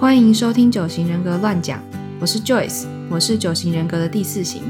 [0.00, 1.78] 欢迎收听九型人格乱讲，
[2.18, 4.62] 我是 Joyce，我是九型人格的第四型。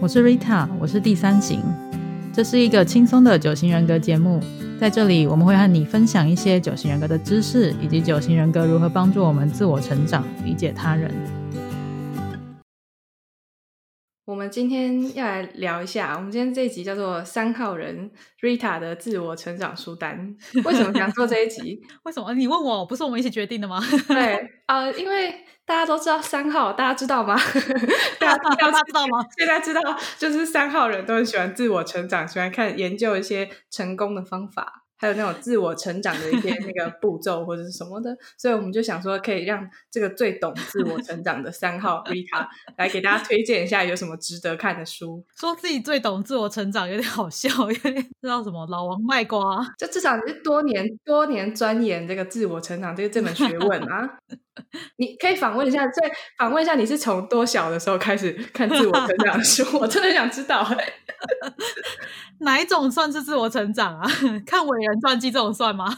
[0.00, 1.60] 我是 Rita，我是第三型。
[2.32, 4.40] 这是一个轻松的九型人格节目，
[4.80, 11.12] 在这里我们会和你分享一些九型人格的知识，以及九型人格如何帮助我们自我成长、理解他人。
[14.38, 18.10] 们今天要来聊一下，我们今天这一集叫做三号人
[18.40, 20.36] Rita 的自我成长书单。
[20.64, 21.80] 为什么想做这一集？
[22.04, 22.32] 为什么？
[22.34, 23.82] 你问我，不是我们一起决定的吗？
[24.06, 27.36] 对，呃，因为大家都知道三号，大家知道吗？
[28.20, 29.26] 大家大家知道吗？
[29.36, 29.80] 现在知道，
[30.16, 34.84] 就是三号人都很喜欢自我成长，喜欢看研究一些成功的方法。
[34.98, 45.24] 还有那种自我成长的一些那个 步骤或者是什么的，所以我们就想说，可以让这个最懂自我成长的三号 Rita 来给大家推荐一下有什么值得看的书。
[45.36, 54.18] 说自己最懂自我成长有点好笑，有点知道什么老王卖瓜，就至少你是多年多年钻研这个自我成长这个这门学问啊。
[54.96, 59.64] 你可以访问一下，再访问一下，你是从多小的时候开始看自我成长的书？
[59.78, 60.66] 我真的想知道。
[62.40, 64.08] 哪一种算是自我成长啊？
[64.46, 65.92] 看伟人传记这种算吗？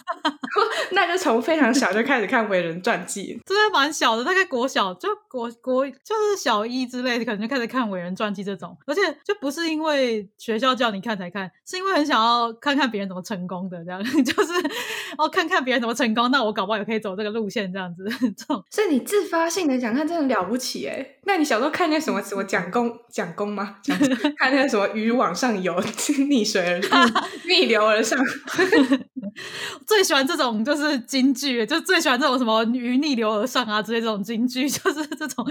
[0.93, 8.77] 那就从非常小就开始看伟人传记，真的蛮小的，大概国小就国国就是小一之类的，可能就开始看伟人传记这种。
[8.87, 14.53] 而且就不是因为学校叫你看才看，是因为很想要看看别人怎么成功的，这样就是
[15.19, 18.05] 哦，看看别人怎么成功，那我搞不好也可以走这个路线，这样子。
[18.51, 21.07] 这种，所以你自发性的想看，真的了不起哎。
[21.25, 23.77] 那你小时候看那什么什么蒋公蒋公吗？
[24.39, 25.75] 看那什么鱼往上游。
[26.29, 26.81] 逆水而
[27.47, 28.19] 逆流而上，
[29.87, 35.45] 最喜欢这种就是京剧，就最喜欢这种什么鱼逆流而上啊之类这种京剧， 就是这种，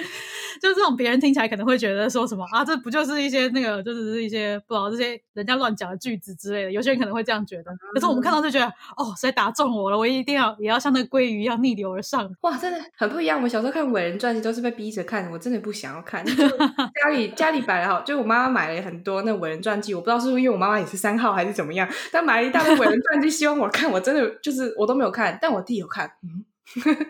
[0.61, 7.71] 就是这种别人听起来可能会觉得说什么啊，这不就是一些那个，就是一些不知道这些人家乱讲的句子之类的，有些人可能会这样觉得。
[7.93, 9.97] 可是我们看到就觉得，哦，谁打中我了？
[9.97, 12.29] 我一定要也要像那个鲑鱼一样逆流而上。
[12.41, 13.41] 哇，真的很不一样。
[13.43, 16.25] 我小时候看伟人传记都是被逼着看，我真的不想要看。
[17.03, 21.09] 家里家里摆了好，就我妈妈买了很多那伟人传记，我不知道是不是因为我妈妈也是三。
[21.09, 21.89] 三号还是怎么样？
[22.11, 23.91] 但买了一大堆伟人传记，希望我看。
[23.91, 26.09] 我真的就是我都没有看，但我弟有看。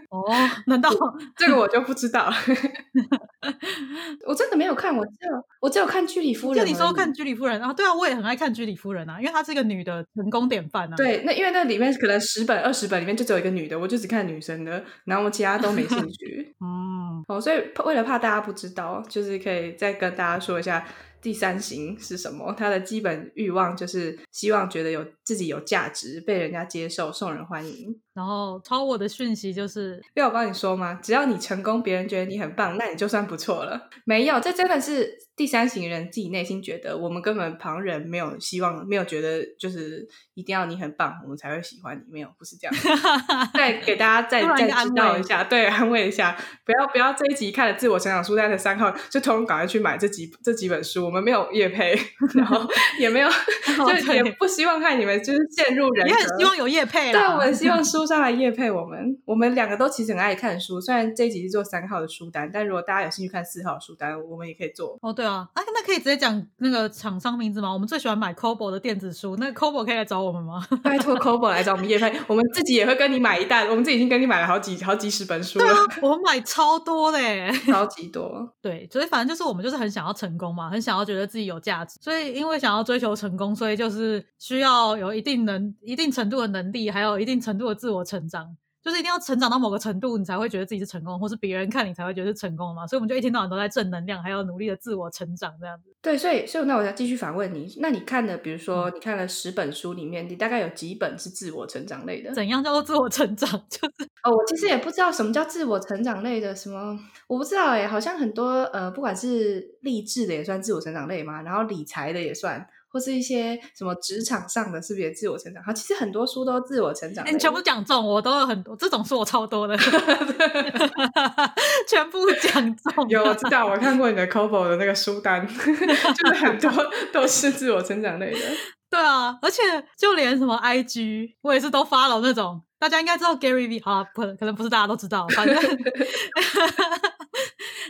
[0.10, 0.24] 哦，
[0.68, 0.90] 难道
[1.36, 2.32] 这个我就不知道？
[4.26, 6.66] 我真的没有看，我只有我只有看居里夫人。
[6.66, 7.74] 就你说看居里夫人啊？
[7.74, 10.96] 对啊，我也很爱看居里夫人啊，因为她是一个女的成功典范啊。
[10.96, 16.56] 对，那因为那里面可能十本、二十本里面就只有一个女的，我就只看女生的，然后我其他都没兴趣。
[16.64, 20.86] 嗯，哦，所以为了怕大家不知道，就是可以再跟大家说一下。
[21.22, 22.54] 第三型是什么？
[22.58, 28.00] 他的基本欲望就是希望觉得有自己有价值，被人家接受，受人欢迎。
[28.14, 31.00] 然后超我的讯息就是，要我帮你说吗？
[31.02, 33.90] 只要你成功，别人觉得你很棒，那你就算不错了。
[34.04, 42.02] 没有，这真的是第三型人自己内心觉得，我们根本旁人没有希望，没有觉得就是一定要你很棒，我们才会喜欢你。
[42.12, 42.76] 没有，不是这样。
[43.54, 51.09] 再给大家再再知道一下，对，安慰一下，不要不要这一集看了自我成长书单的三号，就通赶快去买这几这几本书。
[51.10, 51.98] 我们没有夜配，
[52.36, 52.60] 然后
[53.00, 53.30] 也没有，
[54.06, 57.12] 就也不希望看你们就是陷入人，也很希望有夜配。
[57.12, 58.06] 对，我们希望书。
[58.10, 60.82] 上来夜配我们，我们两个都其实很爱看书。
[60.82, 64.98] 虽然这一集是做三号的书单，但如果大家有兴趣看四号的书单，我们也可以做。
[65.04, 67.72] 哦，对啊，啊，那可以直接讲那个厂商名字吗？
[67.72, 70.66] 我们最喜欢买 Kobo 的电子书，那 Kobo 可以来找我们吗？
[70.82, 73.70] 拜托 Kobo 来找我们夜配，我们自己也会跟你买一袋。
[73.70, 75.66] 我们自己已经跟你买了好几好几十本书了。
[76.02, 78.52] 我们买超多嘞， 超级多。
[78.60, 82.00] 对，所以反正就是我们就是很想要成功嘛，很想要觉得自己有价值。
[82.02, 88.56] 所以因为想要追求成功，所以就是需要有一定能、一定程度的能力，还有一定程度的自我成长。
[88.84, 92.88] 就是一定要成长到某个程度，你才会觉得自己是成功，或是别人看你才会觉得是成功嘛。
[92.88, 95.94] 所以我们就一天到晚都在正能量，还要努力的自我成长这样子。
[96.02, 102.34] 对，所以所以那我要继续反问你，那你看的，比如说你看了十本书里面，你大概有几本是自我成长类的？
[102.34, 103.50] 怎样叫做自我成长？
[103.70, 106.98] 就是哦，我其实也不知道什么叫自我成长类的，什么
[107.28, 112.66] 我不知道哎，好像很多呃，不管是励志的也算自我成长类嘛，然后理财的也算。
[112.92, 115.64] 或是一些什么职场上的，是不是也自我成长？
[115.64, 117.26] 好，其实很多书都自我成长。
[117.26, 119.78] 你全部讲中，我都有很多，这种书我超多的，
[121.88, 123.10] 全部讲中。
[123.10, 126.72] 有我知道，我看过你的 Kobo 的那个书单， 就是很多
[127.14, 128.40] 都是自我成长类的。
[128.90, 129.62] 对啊，而且
[129.96, 132.64] 就连什么 IG，我也是都发了那种。
[132.80, 135.56] 大家应该知道 Gary V，好，不可能不是大家都知道，反正。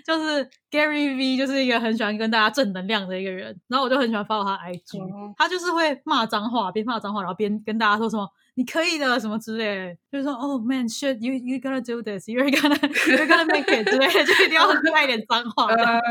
[0.05, 12.75] 就是 Gary V，就是一个很喜欢跟大家正能量的一个人，然后我就很喜欢 follow 他 IG，他就是会骂脏话，边骂脏话，然后边跟大家说什么你可以的什么之类的，就是说，Oh、man shit you you gonna do this you're gonna
[13.07, 15.67] you're gonna make it 之类的，就一定要 带一点脏话。
[15.67, 16.01] 呃，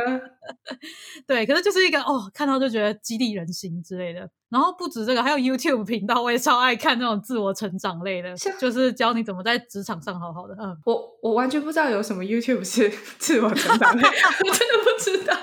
[1.26, 4.28] 对，可是就是一个哦，看到就觉得激励人心之类的。
[4.48, 10.56] 然后不止这个，还有 YouTube 频道，我也超爱看那种自我成长类的，就是教你怎么在职场上好好的。
[10.58, 12.88] 嗯，我我完全不知道有什么 YouTube 是
[13.18, 15.36] 自我成长类，我真的不知道。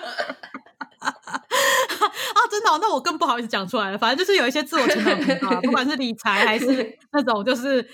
[2.35, 3.97] 啊，真的哦、那我更不好意思讲出来了。
[3.97, 7.85] 反正就是有一些自我成长频道啊，不管是理财 还是那种，就是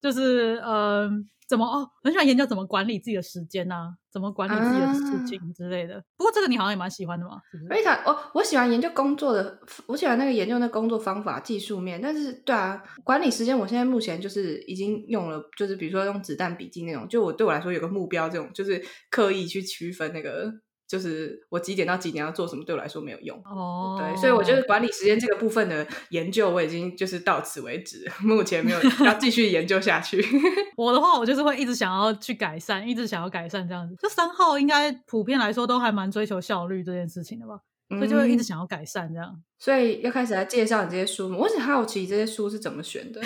[0.00, 1.08] 就是呃，
[1.48, 6.02] 怎么哦，很喜欢研究怎么管理自己的时间呐、怎么管理自己的事啊情之类的。
[6.16, 7.68] 不过这个你好像也蛮喜欢的嘛，是不是？
[7.70, 12.00] 非常，我我喜欢研究工作的，我喜欢那个研究那工作方法、技术面。
[12.00, 20.52] 但是，对啊，管理时间，我现在目前就是已经用了，就是比如说用子弹笔记那种，就我对我来说有个目标，这种就是刻意去区分那个，
[20.90, 23.40] 就是我几点到几点要做什么，对我来说没有用。
[23.44, 30.20] 哦，对，所以我觉得管理时间这个部分的研究，我已经就是到此为止，目前没有 要继续研究下去。
[30.76, 33.94] 我的话，我就是会一直想要去改善，一直想要改善这样子。
[34.02, 37.60] 就三号应该普遍来说都还蛮追求效率这件事情的吧，
[37.90, 39.40] 所以就会一直嗯想要改善这样。
[39.60, 41.36] 所以要开始来介绍你这些书吗？
[41.38, 43.20] 我很好奇这些书是怎么选的，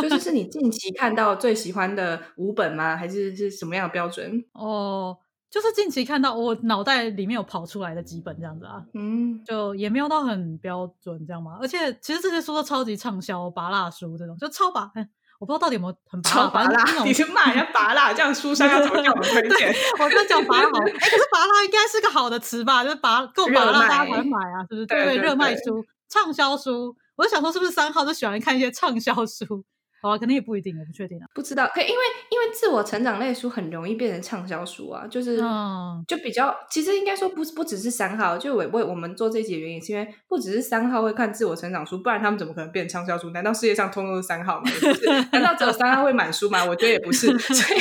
[0.00, 2.96] 就是 是你近期看到最喜欢的五本吗？
[2.96, 4.42] 还是是什么样的标准？
[4.52, 5.18] 哦，
[5.50, 11.58] 就是近期看到我脑袋里面有跑出来的几本这样子啊，嗯，就也没有到很标准这样嘛。
[11.60, 14.90] 而且其实这些书都超级畅销，拔辣书这种就超拔。
[14.94, 15.08] 哎
[15.40, 19.74] 我不知道到底有没有很拔你去骂人家拔辣，这样书商要怎么叫我们推 荐？
[19.98, 22.84] 我在讲拔辣好，哎、可是拔辣应该是个好的词吧？
[22.84, 24.84] 就是拔够拔热卖辣，大家才买啊，是不是？
[24.84, 29.64] 对对热卖对书、畅销书，我就想说，是不是三号就喜欢看一些畅销书？
[30.00, 31.26] 好啊，可能也不一定，我不确定啊。
[31.34, 31.94] 不知道，可因为
[32.30, 35.40] 因为自我成长类书很容易变成畅销书啊，就是。
[35.42, 43.30] 嗯，就比较，其实应该说不是不只是三号，就为为我们做这一集的原因，是因为不只是三号会看自我成长书，不然他们怎么可能变畅销书？
[43.30, 44.70] 难道世界上通通都是三号吗？
[44.70, 44.88] 是，
[45.32, 46.64] 难道只有三号会买书吗？
[46.64, 47.26] 我觉得也不是。
[47.38, 47.80] 所以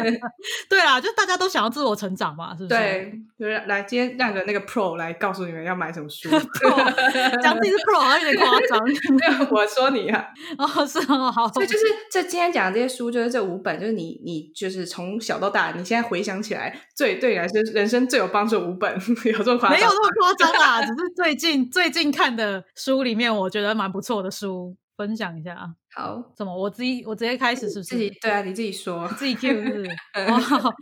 [0.68, 2.68] 对啊，就大家都想要自我成长嘛，是不是？
[2.68, 6.28] 对，就是来今天让个那个 Pro 来告诉你们要买什么书。
[6.30, 9.48] Pro 讲自己是 Pro 好像有点夸张。
[9.50, 10.26] 我说你啊，
[10.58, 18.94] 哦，是哦，好，所以就是这今天讲的这些书，就是这五本，就是你你就是从小到大，你现在回想起来，最对你来说人生最有帮助的五本，
[19.24, 19.78] 有这么夸张？
[19.78, 25.68] 没有那么夸张啦，只是最近最近看的书里面，我觉得蛮不错的书，分享一下啊。
[25.94, 26.54] 好，怎么？
[26.54, 27.94] 我自己我直接开始是不是？
[27.94, 29.08] 自己对啊，你自己说。
[29.16, 29.90] 自己 Q 是是？
[30.20, 30.74] 哦，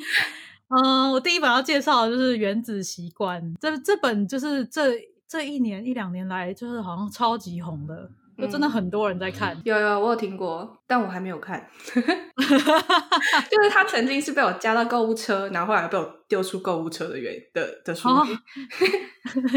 [0.68, 4.94] 嗯，我第一本要介绍的就是《原子习惯》，这这本就是这
[5.28, 9.56] 这一年一两年来，就是好像超级红的，就真的嗯很多人在看。
[9.64, 11.66] 有有，我有听过，但我还没有看。
[11.94, 18.08] 就是他曾经是被我加到购物车，然后后来被我丢出购物车的原的的书。
[18.08, 18.26] 哦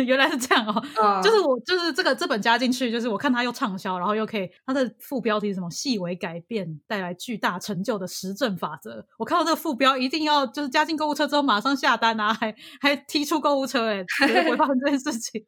[0.06, 9.06] 原来是这样哦， 嗯就是我就是这个这本加进去，就是我看它又畅销，然后又可以它的副标题是什么“细微改变带来巨大成就的实证法则”。
[9.19, 15.46] 我看到这个副标，一定要就是加进购物车之后马上下单啊，还 还踢出购物车、欸，哎，绝对不会发生这件事情。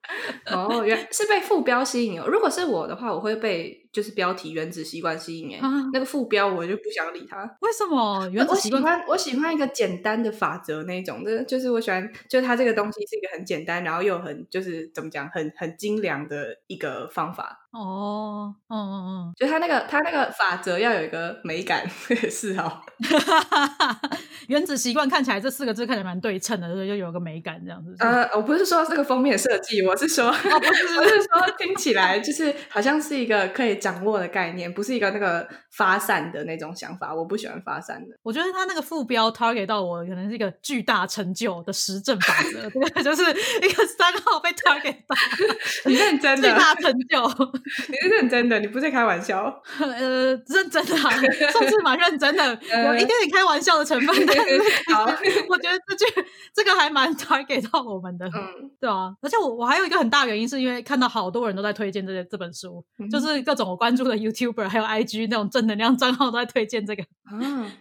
[0.52, 2.28] 哦，原是被副标吸引哦。
[2.28, 5.56] 如果是我的话，我会被就是标题“原子习惯”吸引。
[5.56, 7.44] 哎、啊那个副标我就不想理他。
[7.62, 8.82] 为什么原子我习惯？
[8.82, 17.68] 喜欢我喜欢一个简单的法则那一种的，就是我喜欢，就是它这个东西是一个很简单，然后又很就是怎么讲，很很精良的一个方法。
[17.72, 21.88] 哦，嗯嗯就它那个它那个法则要有一个美感，
[22.32, 22.82] 是哦。
[23.00, 24.10] 嗯，
[24.50, 27.96] 原子习惯看起来这四个字看起来蛮对称的，所以就有个美感，这样子？
[28.00, 31.30] 呃，我不是说这个封面设计，我是说，哦，不是，我是说
[31.60, 37.14] 听起来就是好像是一个可以掌握的概念，不是一个那个发散的那种想法。
[37.14, 38.18] 我不喜欢发散的。
[38.24, 45.16] 我觉得他那个副标 target 到我，可能是一个巨大成就的实证法则， 这个就是一个三号被 target 到
[45.86, 47.22] 你认真的，巨大成就，
[47.90, 49.62] 你是认真的，你不是在开玩笑。
[49.80, 51.10] 呃，认真的、啊，
[51.52, 52.44] 算是蛮认真的，
[52.88, 55.06] 有一点点开玩笑的成分，但是好。
[55.48, 56.06] 我觉得这句
[56.54, 67.40] 这个还蛮 target 到我们的，嗯，对啊，而且我我还有一个很大原因，是因为看到好多人都在推荐这这本书，嗯就是各种我关注的 YouTuber 还有 IG 那种正能量账号都在推荐这个，啊，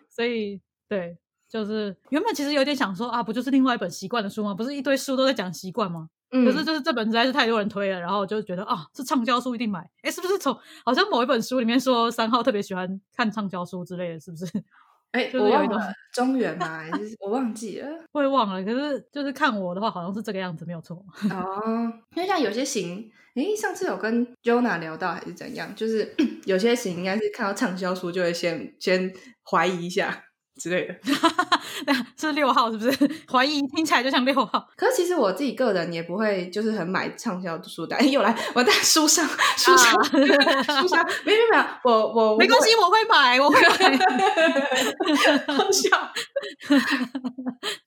[0.09, 1.17] 所以对，
[1.49, 4.55] 就是原本其实有点想说啊，不就是另外一本习惯的书吗？
[4.55, 6.09] 不是一堆书都在讲习惯吗？
[6.31, 9.81] 嗯可是就是这本实在是太多人推了，然后我就觉得啊，是畅销书一定买。
[10.02, 14.47] 哎，是不是从好像某一本书里面说三号特别喜欢看畅销书之类的，是不是？
[15.12, 17.88] 哎、我忘了中原嘛，还是我忘记了。
[18.12, 18.62] 我也忘了。
[18.62, 21.02] 可是就是看我的话，好像是这个样子，没有错。
[21.33, 26.14] 哦，因为像有些型，诶，上次有跟 Jona 聊到还是怎样，就是
[26.45, 29.11] 有些型应该是看到畅销书就会先先
[29.50, 30.25] 怀疑一下。
[30.59, 30.95] 之类的。
[32.19, 33.11] 是六号是不是？
[33.31, 34.69] 怀疑听起来就像六号。
[34.77, 37.99] 可是其实我自己个人也不会，就是很买畅销书单。
[38.11, 39.25] 又来，我在书上，
[39.57, 43.99] 书上，书上，没有没有，我我没关系，我会买，我会买。
[45.55, 45.88] 好笑。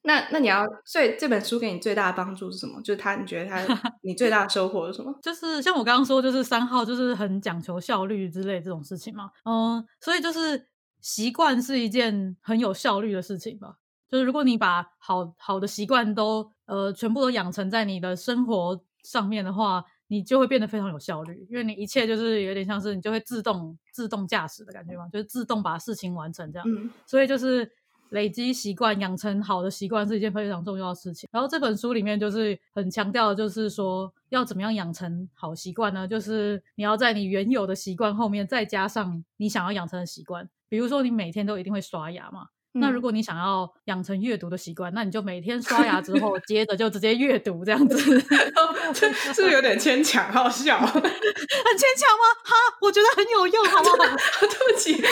[0.03, 2.81] 那那你要，所以这本书给你最大的帮助是什么？
[2.81, 3.59] 就是他，你觉得他
[4.01, 5.13] 你最大的收获是什么？
[5.21, 9.29] 就是像我刚刚说，就是三号，就是很讲求效率之类这种事情嘛。
[9.45, 10.65] 嗯，所以就是
[11.01, 13.77] 习惯是一件很有效率的事情吧。
[14.07, 26.67] 就是如果你把好好的习惯都呃全部都养成在你的生活上面的话，你就会变得非常有效率，因为你一切就是有点像是你就会自动自动驾驶的感觉嘛，就是自动把事情完成这样。
[27.05, 27.71] 所以就是
[28.11, 31.27] 累积习惯，养成好的习惯是一件非常重要的事情。
[31.31, 36.07] 然后这本书里面就是很强调，就是说要怎么样养成好习惯呢？
[36.07, 42.47] 就是你要在你原有的习惯后面再加上你想要养成的习惯，比如说你每天都一定会刷牙嘛。
[42.73, 47.97] 那如果你想要养成阅读的习惯，那你就每天刷牙之后，接着就直接阅读这样子，
[48.93, 50.31] 是不是有点牵强？
[50.31, 51.03] 好笑， 很牵强
[52.17, 52.25] 吗？
[52.43, 53.97] 哈，我觉得很有用，好不好？
[54.39, 55.03] 对不起，就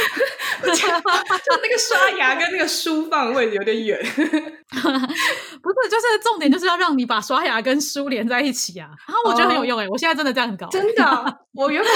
[1.62, 4.00] 那个刷牙跟那个书放位置有点远。
[4.02, 8.90] 不是，就是重点就是要让你把刷牙跟书连在一起啊！
[9.08, 11.40] 啊，我觉得很有用哎，我现在真的这样搞，真的。
[11.54, 11.90] 我原本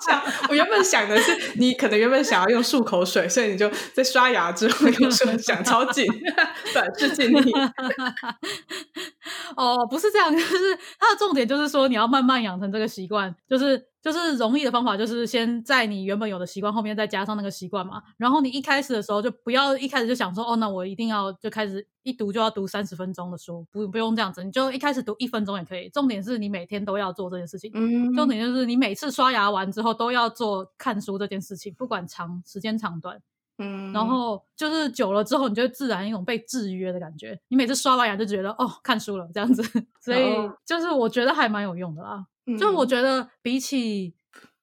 [0.00, 6.06] 想，我原本想的是，你可能原本想要用漱口水，所以你就在刷牙之后 用手想超紧，
[6.72, 7.52] 短视尽力。
[9.56, 13.88] 哦，不是这样，就是它的重点就是说，你要慢慢养成这个习惯，就是。
[14.00, 18.00] 就是容易的方法，就是先在你原本有的习惯后面再加上那个习惯嘛。
[18.16, 25.90] 然后你一开始的时候就不要一开始就想说，哦，那我一定要就开始一读就要读三十分钟的书，不不用这样子，你就一开始读一分钟也可以。
[25.90, 27.72] 重点是你每天都要做这件事情。
[27.74, 33.20] 嗯，重点就是你每次刷牙完之后都要做看书这件事情，不管长时间长短。
[33.58, 37.38] 嗯，然后就是久了之后，你就会自然一种被制约的感觉。
[37.48, 39.62] 你每次刷完牙就觉得哦，看书了这样子，
[40.00, 40.32] 所以
[40.64, 42.24] 就是我觉得还蛮有用的啦。
[42.58, 44.14] 就我觉得比起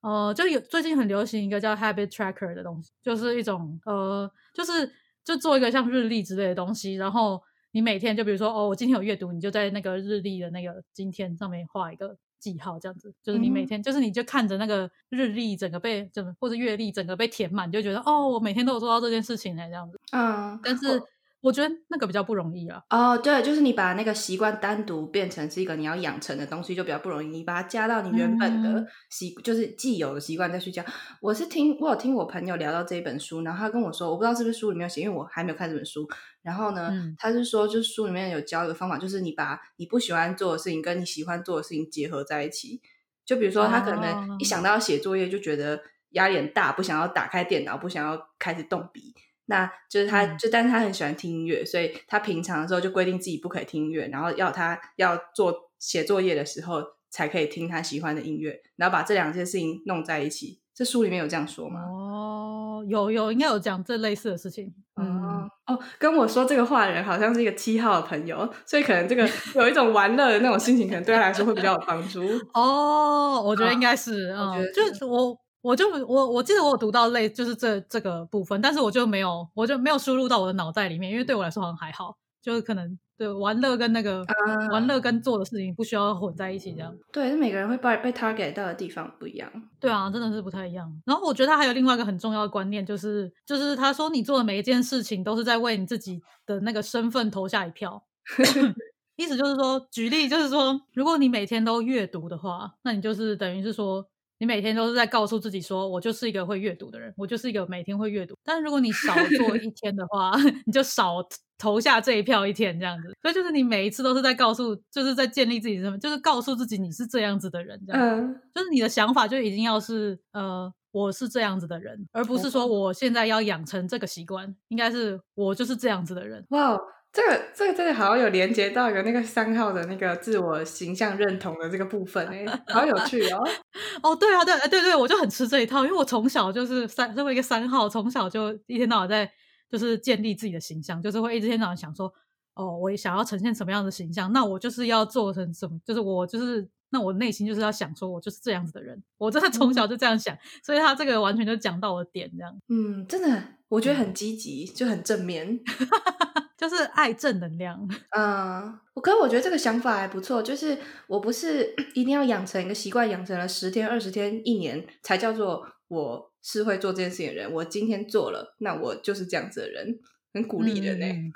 [0.01, 4.91] 呃，就有最近很流行一个叫 Habit Tracker 的东西，就是一种呃，就是
[5.23, 12.15] 就做一个像日历之类的东西，然后你每天就比如说哦，我今天有阅读，你就在那个日历的那个今天上面画一个
[12.53, 19.99] 记号，这样子，就是你每天就是你就看着那个日历整个被就或者月历整个被填满，就觉得哦，我每天都有做到这件事情哎，这样子。
[20.11, 21.01] 嗯，但是。
[21.45, 22.81] 我觉得那个比较不容易啊。
[22.89, 27.27] 哦，对，就是你把那个习惯单独变成是一个你要养成的东西，就比较不容易。
[27.27, 30.83] 你把它加到你原本的习，就是既有的习惯再去加。
[31.21, 36.09] 我是听我有听我朋友聊到这一本书，然后他跟我说，我不知道是不是书里面有写，因为我还没有看这本书。
[36.41, 42.81] 然后呢，他是说，就是书里面有教一个方法，就是你把你不喜欢做的事情跟你喜欢做的事情结合在一起。
[43.23, 45.79] 就比如说，他可能一想到要写作业就觉得
[46.11, 49.13] 压力很大，不想要打开电脑，不想要开始动笔。
[49.47, 60.61] 那就是他，就但是他很喜欢听音乐，所以他平常的时候就规定自己不可以听音乐，然后要他要做写作业的时候才可以听他喜欢的音乐，然后把这两件事情弄在一起。
[60.73, 61.79] 这书里面有这样说吗？
[61.85, 64.73] 哦，有有，应该有讲这类似的事情。
[64.99, 69.25] 嗯哦，跟我说这个话的人好像是一个七号的朋友，所以可能这个
[69.55, 72.21] 有一种玩乐的那种心情，可能对他来说会比较有帮助。
[72.53, 75.37] 哦，我觉得应该是，嗯，就是我。
[75.65, 84.23] 我就我我记得我有读到类就是这这个部分，但是我就没有我就没有输入到我的脑袋里面，因为对我来说好像还好，就是可能对玩乐跟那个
[84.71, 86.95] 玩乐跟做的事情不需要混在一起这样。
[87.11, 89.51] 对，是每个人会被被 target 到的地方不一样。
[89.79, 90.87] 对啊，真的是不太一样。
[91.03, 98.03] 然后我觉得他还有另外一个很重要的观念，就是就是他说你做的每一件事情都是在为你自己的那个身份投下一票。
[99.17, 104.05] 意思就是说，举例就是说，如果你每天都阅读的话，那你就是等于是说。
[104.37, 108.35] 你每天都是在告诉自己说，我就是一个会阅读的人，我就是一个每天会阅读。
[108.43, 110.31] 但是如果你少做一 天的话，
[110.65, 111.25] 你就少
[111.57, 113.13] 投下这一票一天这样子。
[113.21, 118.35] 所以就是你每一次都是在告诉，就是在建立自己身份，就是告诉自己你是这样子的人，这样。
[118.53, 126.45] 就是你的想法就一定要是呃，我是这样子的人，而不是说我现在要养成这个习惯，应该是我就是这样子的人。
[126.49, 126.77] 哇。
[127.15, 133.41] 这个这个真的好像有连接到有那个三号的那个自我形象认同的这个部分哎，好有趣哦！
[134.03, 139.31] 哦，对啊，对，对对，我就很吃这一套，因为我从小就是三，作为一个三号，从小就一天到晚在
[139.71, 142.13] 就是建立自己的形象，就是会一天到晚想说，
[142.53, 155.61] 哦，我想要呈现什么样的形象，那我就是要做成什么，就是我就是那我内心就是要想说，我就是这样子的人，我真的从小就这样想，所以他这个完全就讲到我的点，这样，嗯，真的，我觉得很积极，就很正面。
[156.57, 157.77] 就是爱正能量，
[158.17, 160.41] 嗯，我可是我觉得这个想法还不错。
[160.41, 167.51] 就是我不是一定要养成一个习惯，养成了十天、二十天、一年才叫做我是会做这件事情的人。
[167.51, 169.99] 我今天做了，那我就是这样子的人。
[170.33, 171.31] 很鼓励人呢、嗯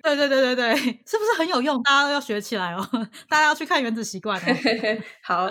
[0.00, 1.82] 对对对对对， 是不是很有用？
[1.82, 2.88] 大家都要学起来哦，
[3.28, 5.02] 大家要去看《原子习惯》哦。
[5.24, 5.48] 好，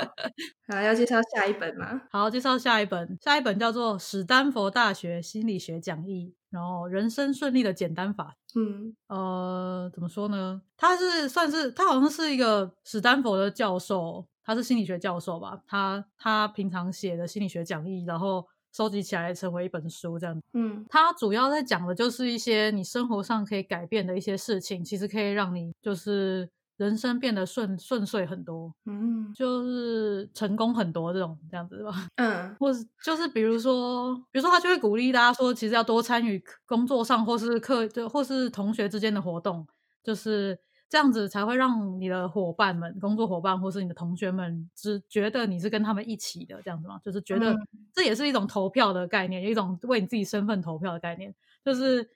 [0.70, 2.04] 好，要介绍下一本吗？
[2.10, 8.36] 好，介绍下一本，下一本叫做《史丹佛大学心理学讲义》，然后人生顺利的简单法。
[8.56, 10.62] 嗯呃，怎么说呢？
[10.78, 15.60] 他是算是他好像是一个史丹佛的教授，他是心理学教授吧？
[15.66, 20.40] 他他平常写的心理学讲义，然后收集起来成为一本书这样。
[20.54, 29.32] 嗯他主要在讲的就是一些你生活上可以改变的一些事情，其实可以让你就是人生变得顺顺遂很多，嗯。
[29.34, 32.08] 就是成功很多这种这样子吧。
[32.18, 32.56] 嗯。
[32.60, 39.66] 或是就是比如说，比如说他就会鼓励大家说，其实要多参与工作上或是课，就或是同学之间的活动，
[40.04, 40.58] 就是
[40.90, 47.68] 这样子才会让你的伙伴们、工作伙伴或是你的同学们只觉得你是跟他们一起的这样子嘛，就是觉得嗯。
[47.94, 52.10] 这也是一种投票的概念，一种为你自己身份投票的概念，就是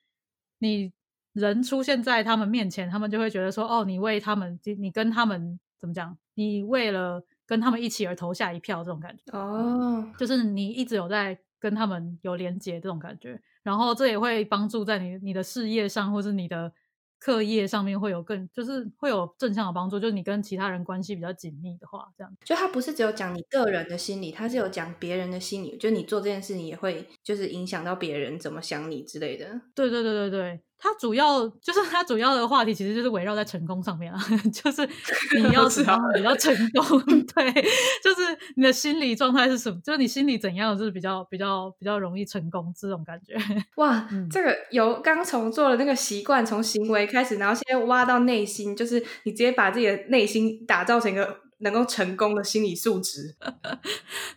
[0.59, 0.91] 你
[1.37, 6.17] 人出现在他们面前，他们就会觉得说，哦，你为他们，你跟他们怎么讲？
[6.33, 9.37] 你为了跟他们一起而投下一票，这种感觉。
[9.37, 16.71] 哦，就是你一直有在跟他们有连接这种感觉，然后这也会帮助在你你的事业上或是你的
[17.19, 29.61] 课业上面会有更就是会有正向的帮助，就是你跟其他人关系比较紧密的话，这样就他不是只有讲你个人的心理，他是有讲别人的心理，就你做这件事情也会就是影响到别人怎么想你之类的。
[29.73, 34.19] 对对对对对，它主要就是它主要的话题其实就是围绕在成功上面啊，
[34.53, 34.87] 就是
[35.37, 35.83] 你 要是
[36.15, 36.99] 比较成功，
[37.33, 37.51] 对，
[38.03, 43.35] 就是你的心理状态是什么，就是你心里怎样就是比较比较比较容易成功这种感觉。
[43.75, 53.35] 哇，嗯这个由刚从做的那个习惯，从行为开始，然后现在挖到内心，就是你直接把自己的内心打造成一个能够成功的心理素质。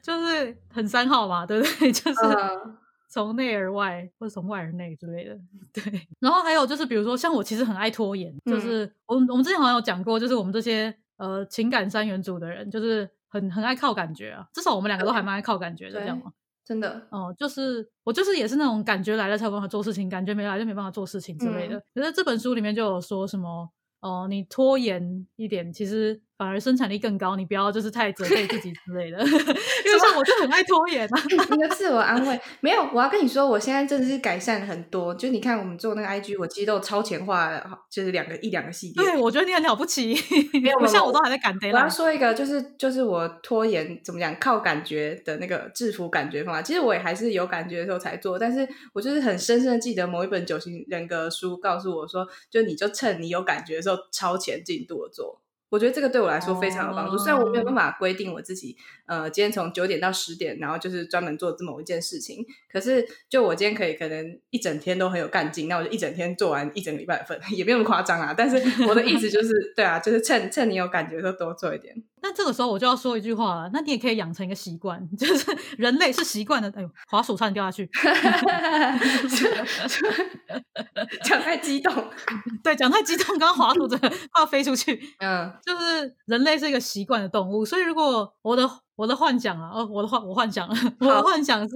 [0.02, 1.92] 就是很三号嘛，对不对？
[1.92, 2.76] 就是嗯
[3.11, 5.37] 从内而外，或者从外而内之类的。
[5.75, 14.47] 对，然后还有就是，比如说像我其实很爱拖延，嗯就是我们我们之前好像有讲过，就是我们这些呃情感三元组的人，就是很很爱靠感觉啊。
[14.55, 16.33] 至少我们两个都还蛮爱靠感觉的，对这样吗？
[16.64, 21.76] 真的，哦、就是我就是也是那种感觉来了才有办法做事情，感觉没来就没办法做事情之类的。
[21.76, 23.69] 嗯可是这本书里面就有说什么，
[24.02, 29.18] 哦、你拖延一点，其实反而生产力更高，你不要就是太责备自己之类的。
[29.28, 31.23] 因为像我就很爱拖延啊。
[31.28, 32.40] 一个自我安慰。
[32.61, 35.14] 没有，我要跟你说，我现在真的是改善很多。
[35.14, 39.05] 就你看，我们做那个 IG，我其实都有超前化了，就是两个一两个系列。
[39.05, 40.14] 对，我觉得你很了不起，
[40.62, 41.87] 没有不像我都还在赶我要。
[41.87, 46.62] 说一个，就是就是我拖延怎么讲，靠感觉的那个制服感觉方法。
[46.62, 55.42] 其实我也还是有感觉的时候才做，但是我就是很深深的记得某一本九型人格书告诉我说，就你就趁你有感觉的时候超前进度的做。
[55.70, 57.16] 我觉得这个对我来说非常有帮助。
[57.16, 68.35] 虽然我没有办法规定我自己，呃，今天从九点到十点，然后就是专门做这么一件事情，可是就我今天可以可能一整天都很有干劲，那我就一整天做完一整个礼拜的份， 也没有那么夸张啊。
[68.37, 71.94] 但是我的意思就是，对啊，就是趁趁你有感觉的时候多做一点。
[72.22, 76.70] 那这个时候我就要说一句话了，那你也可以养成一个习惯， 就是人类是习惯的。
[76.76, 77.88] 哎呦，滑鼠差点掉下去。
[81.24, 81.92] 讲太激动，
[82.62, 85.00] 对，讲太激动，刚刚滑鼠真的快要飞出去。
[85.20, 91.74] 嗯就是人类是一个习惯的动物，所以如果我的我的幻想啊，哦，我的幻我幻想了，我的幻想是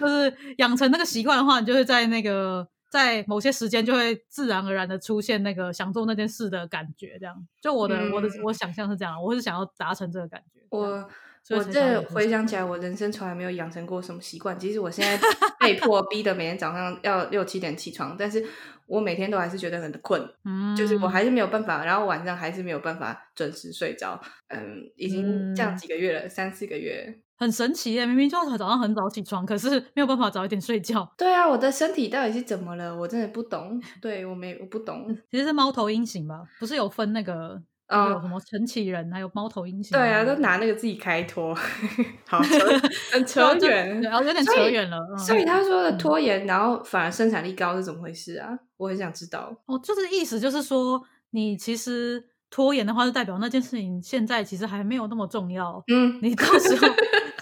[0.00, 7.46] 就是养成那个习惯的话，你就会在那个在某些时间就会自然而然的出现那个想做那件事的感觉，这样。
[7.60, 10.60] 就我的、我的嗯我想象是这样，我是想要达成这个感觉。
[10.70, 11.10] 我。
[11.50, 14.58] 我这回想起来，我人生从来没有养成过什么习惯。
[14.58, 15.20] 即使我现在
[15.60, 18.42] 被迫逼的每天早上要六七点起床，但是
[18.86, 24.18] 我每天都还是觉得很困，嗯，就是我还是没有办法，然后晚上还是没有办法准时睡着。
[24.48, 27.20] 嗯，已经这样嗯几个月了，三四个月。
[27.36, 31.08] 很神奇耶，明明就要早上很早起床，可是没有办法早一点睡觉。
[31.18, 32.94] 对啊，我的身体到底是怎么了？
[32.96, 33.80] 我真的不懂。
[34.00, 35.16] 对我没我不懂。
[35.30, 37.60] 其实是猫头鹰型吧，不是有分那个。
[37.86, 39.92] 嗯有什么晨起人，还有猫头鹰型。
[39.92, 41.54] 对啊，都拿那个自己开脱，
[42.26, 42.58] 好扯
[43.12, 44.00] 很扯远。
[44.00, 44.96] 然后有点扯远了。
[45.12, 48.58] 嗯所以他说的嗯拖延，然后反而生产力高是怎么回事啊？
[48.78, 49.54] 我很想知道。
[49.66, 51.00] 哦，就是意思就是说，
[51.32, 55.84] 你其实拖延的话，就代表那件事情现在其实还没有那么重要。
[55.92, 56.88] 嗯，你到时候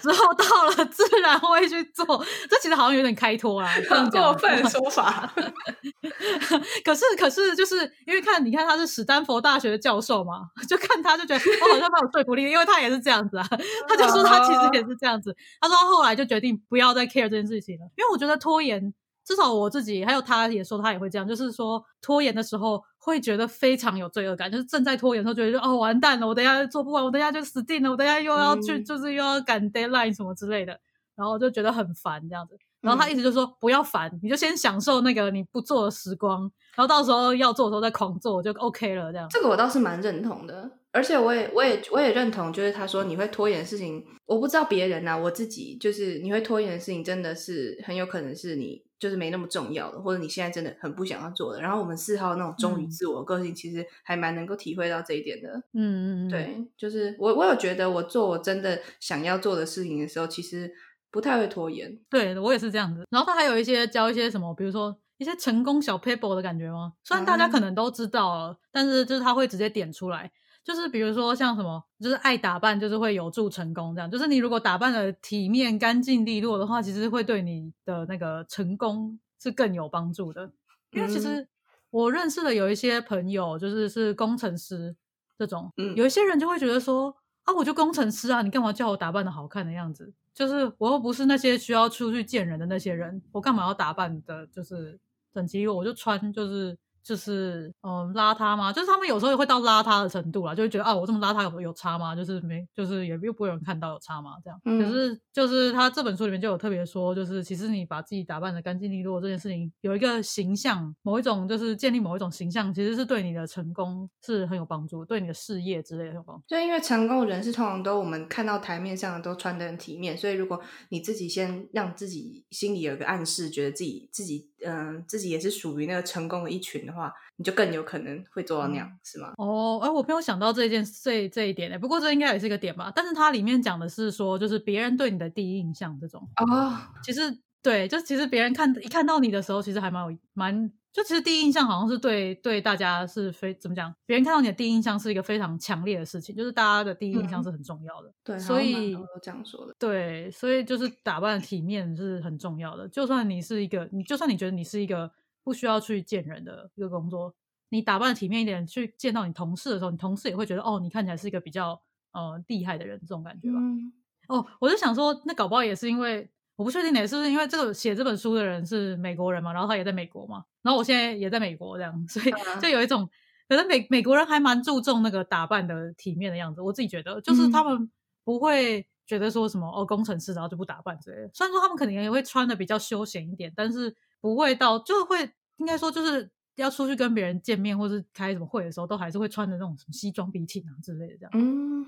[0.03, 2.05] 之后到了，自然会去做。
[2.49, 3.69] 这其实好像有点开脱啊，
[4.11, 5.31] 过分的说法。
[6.83, 13.47] 可是，可是，就是因为看，你看他是史丹佛大学的教授嘛， 就看他就觉得我好像蛮有说服力，因为他也是这样子啊。
[13.87, 15.33] 他就说他其实也是这样子。
[15.61, 18.93] 他说他后来就决定不要再 care 这件事情了，因为我觉得拖延，
[19.25, 30.77] 至少我自己还有他也说他也会这样，就是说拖延的时候会觉得非常有罪恶感，就是正在拖延的时候觉得哦完蛋了，我等一下做不完，我等一下就死定了，我等一下又要去、嗯就是又要赶 deadline 什么之类的，
[31.15, 32.57] 然后就觉得很烦这样子。
[32.81, 36.41] 然后他一直就是说不要烦，你就先享受那个你不做的时光，
[36.75, 39.09] 然后到时候要做的时候再狂做就 OK 了。
[39.09, 51.59] 这样，这个我倒是蛮认同的，而且我也我也我也认同，就是他说你会拖延的事情，我不知道别人啊，我自己就是你会拖延的事情，真的是很有可能是你就是没那么重要的，或者你现在真的很不想要做的。
[51.61, 55.49] 然后我们四号那种忠于嗯自我的个性，其实还蛮能够体会到这一点的。
[55.73, 60.73] 嗯嗯嗯，对，就是我我有觉得我做我真的想要做的事情的时候，其实
[61.11, 61.99] 不太会拖延。
[62.09, 63.05] 对我也是这样子。
[63.09, 66.93] 然后他还有一些教一些什么，比如说一些成功小 paper 的感觉吗？
[67.03, 70.31] 虽然大家啊可能都知道了，但是就是他会直接点出来。
[70.63, 74.09] 就是比如说像什么，就是爱打扮，就是会有助成功这样。
[74.09, 80.51] 就是你如果打扮的体面、干净利落的话，其实会对你的那个成功是更有帮助的。
[80.91, 81.47] 因为其嗯实
[81.89, 84.95] 我认识的有一些朋友，就是是工程师
[85.37, 90.13] 这种，嗯有一些人就会觉得说啊，我就工程师啊，你干嘛叫我打扮的好看的样子？
[90.33, 94.47] 就是我又不是那些需要出去见人的那些人，我干嘛要打扮的？
[94.47, 94.99] 就是
[95.31, 98.71] 整齐，我就穿就是就是嗯邋遢吗？
[98.71, 102.15] 就是他们有时候也会到邋遢的程度啦，就会觉得啊，我这么邋遢有有差吗？
[102.15, 104.31] 就是没就是也又不会有人看到有差吗？
[104.43, 104.59] 这样。
[104.65, 116.43] 嗯可是就是他这本书里面就有特别说，就是其实你把自己打扮的干净利落这件事情，有一个形象，某一种就是建立某一种形象，其实是对你的成功是很有帮助，对你的事业之类的很有帮助。
[116.47, 129.33] 就因为成功人士通常都我们看到台面上的都穿得很体面，所以如果你自己先让自己心里有一个暗示，觉得自己自己嗯、自己也是属于那个成功的一群的话，你就更有可能会做到那样，是吗？
[129.37, 131.79] 哦，哎，我没有想到这件这这一点呢。
[131.79, 132.91] 不过这应该也是一个点吧。
[132.95, 148.11] 但是它里面讲的是说，就是别人对你的第一印象这种，哦，其实对，就其实别人看一看到你的时候，其实还蛮有蛮，就其实第一印象好像是对对大家是非怎么讲，别人看到你的第一印象是一个非常强烈的事情，就是大家的第一印象嗯是很重要的。
[148.23, 149.73] 对，所以这样说的。
[149.79, 152.87] 对，所以就是打扮的体面是很重要的。
[152.89, 155.09] 就算你是一个，你就算你觉得你是一个
[155.43, 157.33] 不需要去见人的一个工作，
[157.69, 163.59] 你打扮的体面一点，去见到你同事的时候，你同事也会觉得哦，你看起来是一个比较呃厉害的人，这种感觉吧。
[163.59, 163.91] 嗯，
[164.27, 173.09] 哦，我就想说，那搞不好也是因为我不确定也，是不是因为这个写这本书的人是美国人嘛，然后他也在美国嘛，然后我现在也在美国这样，所以啊就有一种，
[173.49, 176.61] 可能美美国人还蛮注重那个打扮的体面的样子。
[176.61, 177.91] 我自己觉得，就是他们
[178.23, 181.29] 不会觉得说什么哦，工程师然后就不打扮之类的。
[181.33, 186.31] 虽然说他们可能也会穿的比较休闲一点，但是不会到就会应该说就是。
[186.57, 191.31] 要出去跟别人见面或是开什么会的时候，都还是会穿的那种什么西装笔挺啊之类的这样。
[191.33, 191.83] 嗯，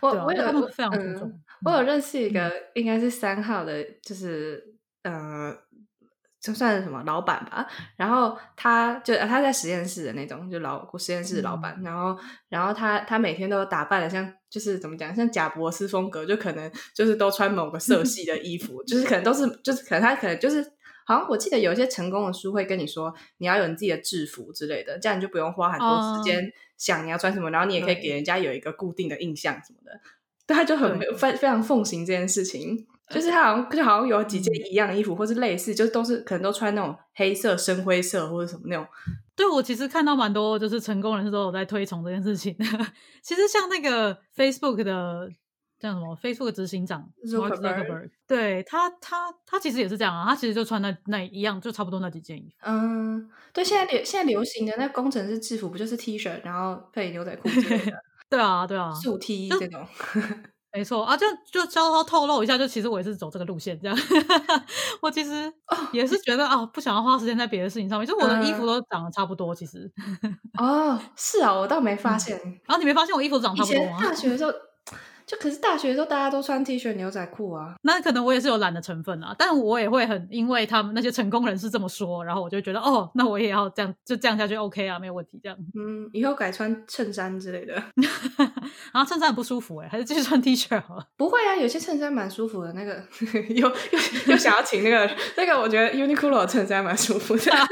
[0.00, 5.54] 我啊我有我就他们非常注嗯重我有认识一嗯个应该是三号的，就是呃，
[6.40, 7.68] 就算是什么老板吧。
[7.96, 11.78] 然后他就呃他在实验室的那种，就老实验室的老板。
[11.82, 20.71] 然后然后他他每天都打扮的像，就是怎么讲，像贾博士风格，就可能就是都穿某个色系的衣服，就是可能都是就是可能他可能就是。
[21.04, 29.92] 好像我记得有一些成功的书会跟你说，你要有你自己的制服之类的，这样你就不用花很多时哦间想你要穿什么，然后你也可以对给人家有一个固定的印象什么的。
[30.46, 38.84] 对，他就很非非常奉行这件事情，就是他好像就好像有几件嗯一样的衣服，或是类似，就都是可能都穿那种黑色、深灰色或者什么那种。
[39.34, 42.54] 对我其实看到蛮多，就是成功人士都有在推崇这件事情。
[43.22, 45.30] 其实像那个 Facebook 的
[45.82, 52.66] 叫什么 Facebook 执行长 Mark Zuckerberg Zuckerberg，对他他他其实也是这样啊，他其实就穿那那一样，就差不多那几件衣服。
[52.66, 57.92] 嗯，对，现在流现在流行的那工程师制服不就是 T 恤，然后配牛仔裤之类的
[58.30, 59.84] 对啊，对啊，素 T 就这种。
[60.74, 63.94] 没错啊，就就稍稍透露一下，就其实我也是走这个路线，这样。
[65.02, 65.52] 我其实
[65.92, 69.92] 也是觉得啊，不想要花时间在别的事情上面，就我的衣服嗯都长得差不多，其实。
[70.58, 72.38] 哦，是啊，我倒没发现。
[72.64, 73.98] 然后你没发现我衣服长得差不多吗？
[73.98, 74.50] 前大学的时候，
[75.26, 77.74] 就可是大学的时候大家都穿 T 恤、牛仔裤啊。
[77.82, 85.56] 那可能我也是有懒的成分啊，但我也会很因为他们那些成功人士这么说，然后我就觉得哦，那我也要这样，就这样下去 OK 啊，没有问题这样。
[85.74, 87.74] 嗯，以后改穿衬衫之类的。
[88.92, 91.06] 然后衬衫很不舒服哎、还是继续穿 T 恤好了。
[91.16, 92.72] 不会啊，有些衬衫蛮舒服的。
[92.72, 93.02] 那个
[93.50, 93.72] 又又
[94.28, 97.42] 又想要请那个那个，我觉得 Uniqlo 的衬衫蛮舒服的。
[97.52, 97.66] 太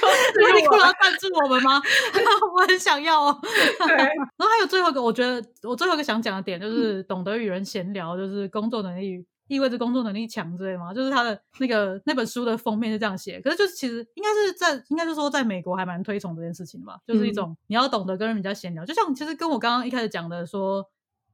[0.00, 0.10] 多
[0.48, 1.80] Uniqlo 赞助我们吗？
[2.56, 3.38] 我很想要哦。
[3.42, 10.92] 对，然后还有最后一个，我觉得我最后一个想讲的点就是懂得与人闲聊，就是工作能力意味着工作能力强之类的嘛。
[10.92, 20.84] 就是他的那个那本书的封面是这样写，可是就是其实应该是在应该是说在美国还蛮推崇这件事情的吧，就是一种你要懂得跟人家闲聊，就像其实跟我刚刚一开始讲的说，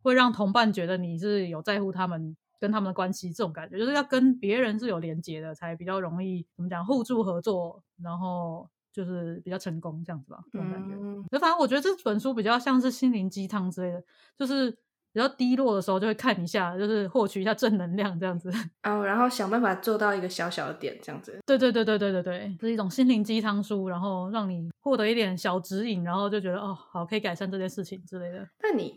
[0.02, 2.36] 会让同伴觉得你是有在乎他们。
[2.60, 10.94] 跟他们的关系这种感觉，就是要跟别人是有连接的，才比较容易怎么讲互助合作，然后就是比较成功这样子吧，这种感觉。
[10.94, 14.02] 嗯就反正我觉得这本书比较像是心灵鸡汤之类的，
[14.38, 14.70] 就是
[15.12, 18.50] 比较低落的时候，就会看一下，就是获取一下正能量这样子。
[18.84, 21.38] 哦，然后想办法做到一个小小的点，这样子。
[21.44, 28.48] 对对对对对对对，是一种心灵鸡汤书，然后让你获得一点小指引，然后就觉得哦，好，可以改善这件事情之类的。
[28.62, 28.96] 那你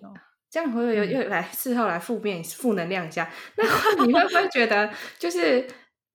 [0.49, 5.67] 这样会又又来事后来负面负能量一下， 那你会不会觉得就是？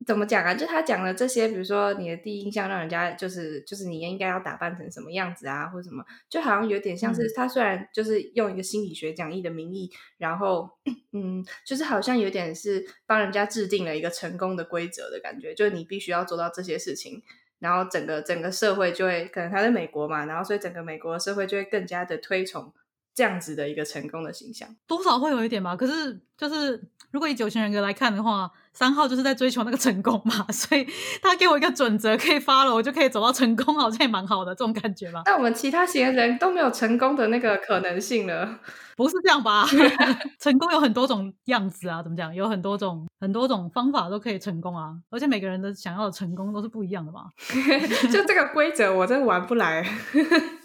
[0.04, 0.54] 怎么讲啊？
[0.54, 10.68] 就他讲了这些，比如说你的第一印象让人家就是就是你应该要打扮成什么样子啊，或者什么，就好像有点像是他虽然就是用一个心理学讲义的名义，然后
[11.12, 17.22] 嗯，就是好像有点是帮人家制定了一个成功的规则的感觉，就是你必须要做到这些事情，
[17.58, 22.70] 然后整个整个社会就会可能他在美国嘛，然后所以整个美国的社会就会更加的推崇
[23.14, 25.74] 这样子的一个成功的形象，多少会有一点吧。
[25.74, 28.52] 可是就是如果以九型人格来看的话。
[28.76, 30.86] 三号就是在追求那个成功嘛，所以
[31.22, 35.22] 他给我一个准则可以发了，我就可以走到成功，好像也蛮好的这种感觉吧。
[35.24, 38.58] 那我们其他型的人都没有成功的那个可能性了，
[38.94, 39.64] 不是这样吧？
[40.38, 42.34] 成功有很多种样子啊，怎么讲？
[42.34, 47.30] 有很多种很多种方法都可以成功啊，而且每个人的想要的成功都是不一样的嘛。
[48.12, 49.80] 就这个规则，我真的玩不来。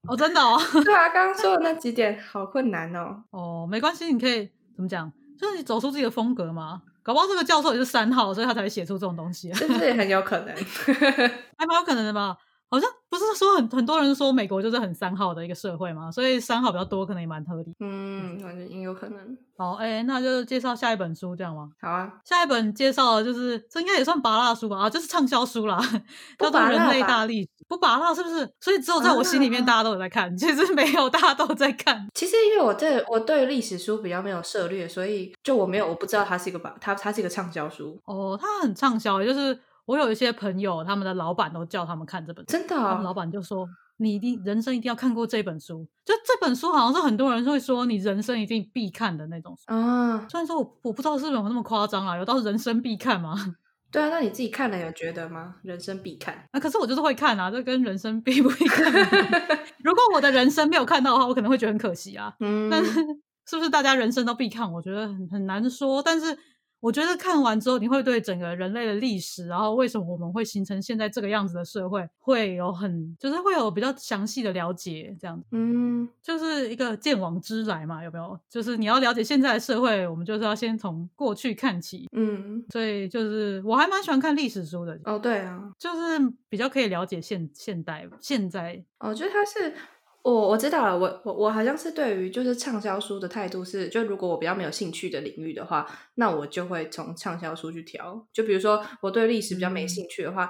[0.09, 0.59] 哦，真的哦。
[0.83, 3.23] 对啊，刚刚说的那几点好困难哦。
[3.31, 5.09] 哦，没关系，你可以怎么讲？
[5.39, 6.81] 就是你走出自己的风格嘛。
[7.03, 10.55] 搞不好这个教授也是三号，所以他才会写出这种东西，是不是很有可能？
[11.57, 12.37] 还蛮有可能的吧。
[12.71, 17.73] 好像不是说很很多人说美国就是很三好的一个社会嘛，所以三好比较多，可能也蛮合理。
[17.81, 19.37] 嗯，感觉也有可能。
[19.57, 21.69] 好，哎，那就介绍下一本书，这样吗？
[21.81, 24.77] 好啊，下一本介绍的就是这应该也算拔蜡书吧？
[24.77, 25.77] 啊，这是畅销书啦，
[26.39, 27.47] 叫做《人类大历史》。
[27.67, 28.49] 不拔蜡是不是？
[28.61, 32.07] 所以只有在我心里面大家都有在看， 其实没有大家都在看。
[32.13, 37.99] 其实因为我对我对历史书比较没有涉猎，所以就我没有我不知道它是一个拔，它它是一个畅销书。
[38.05, 39.59] 哦，它很畅销，就是。
[39.85, 43.67] 我有一些朋友，他们的老板都叫他们看这本书，真的，他们老板就说
[43.97, 45.87] 你一定人生一定要看过这本书。
[46.05, 50.27] 就这本书好像是很多人会说你人生一定必看的那种书啊。
[50.29, 53.35] 虽然说我我不知道是不是有那么夸张啊，有到人生必看吗？
[53.91, 55.55] 对啊，那你自己看了有觉得吗？
[55.63, 58.91] 人生必看啊，可是我就是会看啊，这跟人生必不必看？
[59.83, 62.33] 如果我的人生没有看到的话，我可能会觉得很可惜啊。
[62.39, 62.93] 嗯，但是
[63.45, 64.71] 是不是大家人生都必看？
[64.71, 66.37] 我觉得很很难说，但是。
[66.81, 78.37] 我觉得看完之后，你会对整个人类的历史，然后为什么我们会形成现在这个样子的社会，会有很就是会有比较详细的了解，这样子，嗯，就是一个见往知来嘛，有没有？
[78.49, 89.73] 就是你要了解现在的社会，我们就是要先从过去看起，嗯，所以就是我还蛮喜欢看历史书的，哦，对啊，就是比较可以了解现现代现在，我觉得它是。
[90.23, 98.27] 我我知道了，我我我好像是对于就是畅销书的态度是，就如果我比较没有兴趣的领域的话，那我就会从畅销书去挑。
[98.31, 100.49] 就比如说我对历史比较没兴趣的话，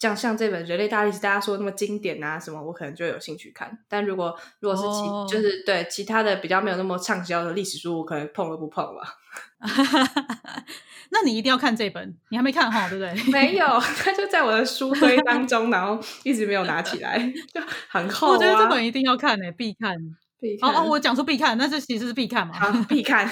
[0.00, 3.78] 像像这本《人类大历史》，大家说那么经典啊什么，我可能就有兴趣看。
[3.88, 9.14] 但如果如果是其就是对其他的比较没有那么畅销的历史书，我可能碰都不碰吧。
[11.14, 13.14] 那你一定要看这本，你还没看哈，对不对？
[13.32, 17.16] 没有，它就在我的书 堆当中，然后一直没有拿起来，
[17.54, 18.32] 就很厚。
[18.32, 19.96] 我觉得这本一定要看诶，必看。
[20.40, 20.68] 必看。
[20.68, 22.54] 哦哦，我讲出必看，那这其实是必看嘛？
[22.88, 23.26] 必看，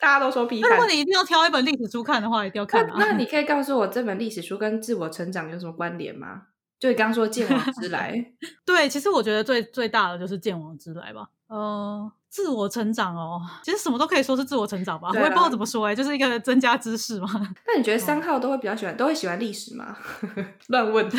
[0.00, 0.70] 大家都说必看。
[0.70, 2.84] 如果你一定要挑一本历史书看的话，一定要看。
[2.96, 6.42] 那你可以告诉我，这本历史书跟自我成长有什么关联吗？
[6.78, 8.32] 就刚说见往之来。
[8.64, 11.28] 对，其实我觉得最最大的就是见往之来吧。
[11.48, 12.10] 嗯。
[12.30, 17.26] 自我成长哦，其实什么都可以说是自我成长吧，我也不知道怎么说哎，就是一个增加知识嘛。
[17.66, 19.96] 那你觉得三号都会比较喜欢，都会喜欢历史吗？
[20.68, 21.10] 乱问，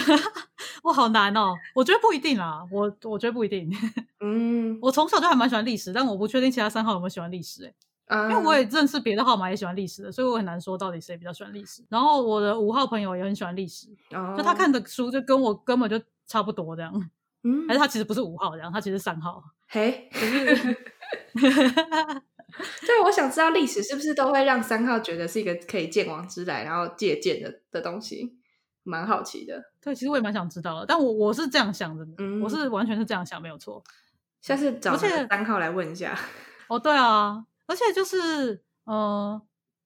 [0.83, 1.55] 我，好难哦。
[1.73, 3.67] 我觉得不一定啦，我我觉得不一定。
[4.19, 7.73] 嗯，我从小就还蛮喜欢历史，但我不确定其他三号有没有喜欢历史哎，
[8.09, 11.83] 因为我也认识别的号码也喜欢历史的，所以我很难说到底谁比较喜欢历史。
[11.89, 13.87] 然后我的五号朋友也很喜欢历史，
[14.35, 16.91] 就他看的书就跟我根本就差不多这样。
[17.43, 19.43] 嗯，但是他其实不是五号这样，他其实三号。
[19.67, 20.09] 嘿。
[21.33, 28.35] 对，我想知道历史是不是都会让三号觉得是一个可以见往之来，然后借鉴的的东西，
[28.83, 29.71] 蛮好奇的。
[29.79, 33.83] 对，其实我也蛮想知道的，但我我是这样想的，嗯，我是完全是这样想，没有错。
[34.41, 36.19] 下次找三号来问一下。
[36.67, 39.39] 哦，对啊，而且就是，呃，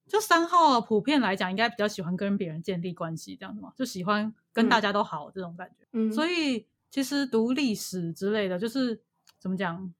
[0.08, 5.86] 就三号普遍来讲，应该比较喜欢跟别人建立关系，这样子嘛，就喜欢跟大家都好这种感觉。
[5.92, 9.02] 嗯，所以其实读历史之类的，就是
[9.38, 9.92] 怎么讲？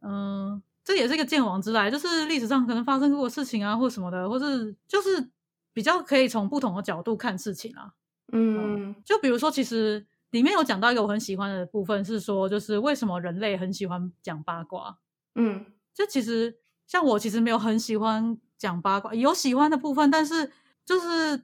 [0.00, 5.30] 嗯，这也是一个见往之来，就是历史上可能发生过的事情啊，或什么的，或是就是
[5.72, 7.94] 比较可以从不同的角度看事情啊。
[8.32, 14.98] 嗯，就比如说，其实里面有讲到一个我很喜欢的部分，是说就是为什么人类很喜欢讲八卦。
[15.34, 20.50] 嗯，就其实像我其实没有很喜欢讲八卦，有喜欢的部分，但是
[20.84, 21.40] 就是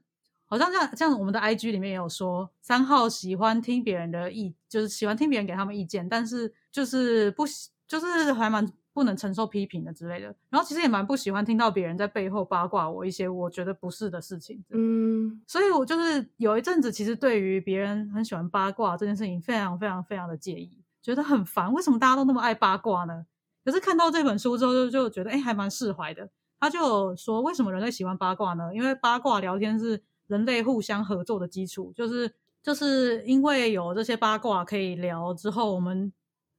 [0.46, 7.70] 好像像像我们的 I G 里面也有说，三号喜欢听别人的意，就是喜欢听别人给他们意见，但是就是不喜。
[7.86, 10.34] 就是还蛮不能承受批评的之类的。
[10.48, 14.64] 然后其实也蛮不喜欢听到别人在背后八卦我一些我觉得不是的事情。
[14.70, 21.70] 嗯所以我就是有一阵子，其实对于别人很喜欢八卦这件事情，非常非常非常的介意，觉得很烦。
[21.74, 23.26] 为什么大家都那么爱八卦呢？
[23.64, 26.28] 可是看到这本书之后，就就觉得哎，还蛮释怀的。
[26.60, 28.70] 他就有说，为什么人类喜欢八卦呢？
[28.74, 36.12] 因为八卦聊天是人类互相合作的基础，就是就是因为有这些八卦可以聊之后，我们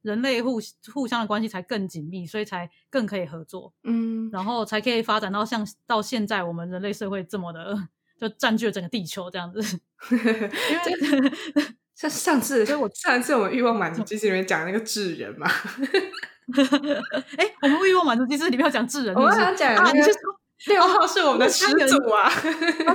[0.04, 0.60] 人类互
[0.94, 7.76] 互相的关系才更紧密，所以才更可以合作，嗯，然后才可以发展到像到现在我们人类社会这么的，
[8.20, 9.60] 就占据了整个地球这样子。
[10.12, 11.32] 因为
[11.96, 15.50] 像上次，所以我上一次我们欲望满足机器里面讲那个智人嘛，
[17.38, 20.20] 哎，我们欲望满足机制里面要讲智人，我想讲啊，你是说
[20.68, 22.32] 六号是我们的始祖啊，啊？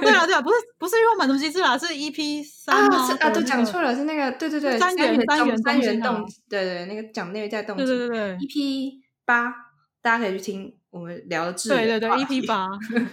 [0.00, 3.94] 对啊，对啊，不是不是欲望满足机制啦，是 EP 三啊是啊，对，讲错了。
[3.94, 8.92] 是那个对对对，三元三元三元动，对对，那个讲内在动机，对对对对 EP
[9.24, 9.52] 八，
[10.00, 12.66] 大家可以去听我们聊的智人对对对，EP 八，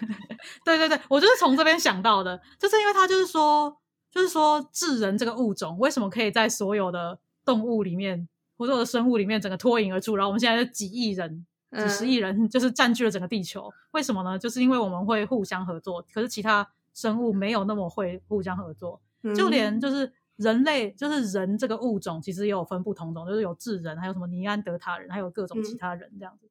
[0.63, 3.75] 对对对，我就是从这边想到的，就是因为他就是说，
[4.11, 8.27] 就是说智人这个物种为什么可以在所有的动物里面，
[8.65, 11.45] 所有的生物里面整个脱颖而出，然后我们现在是几亿人。
[11.69, 14.39] 几十嗯亿人就是占据了整个地球，为什么呢？
[14.39, 19.01] 就是因为我们会互相合作，可是其他生物没有那么会互相合作。
[19.35, 26.47] 就连就是人类，就是人这个物种，其实也有分不同种，就是有智人，还有什么尼安德塔人，还有各种其嗯他人这样子，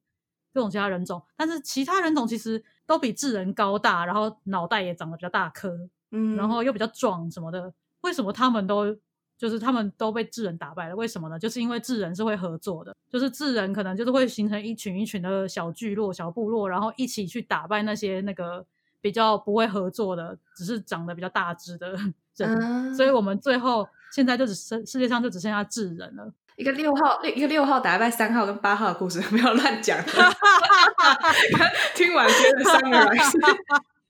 [0.53, 1.19] 各种其他人种。
[1.35, 7.73] 但是其他人种其实都比智人高大，然后脑袋也长得比较大颗，嗯，然后又比较壮什么的。
[8.01, 8.95] 为什么他们都
[9.37, 10.95] 就是他们都被智人打败了？
[10.95, 11.37] 为什么呢？
[11.37, 18.65] 就是因为智人是会合作的，就是智人可能就是会形成一群一群的小聚落、小部落，然后一起去打败那些那个
[18.99, 22.13] 比较不会合作的，只是长得比较大只的人。
[22.39, 26.31] 嗯所以我们最后现在就只剩世界上就只剩下智人了。
[26.55, 29.99] 一个六号，一个六号打败三号跟八号的故事， 不要乱讲。
[31.95, 33.39] 听完觉得三个人是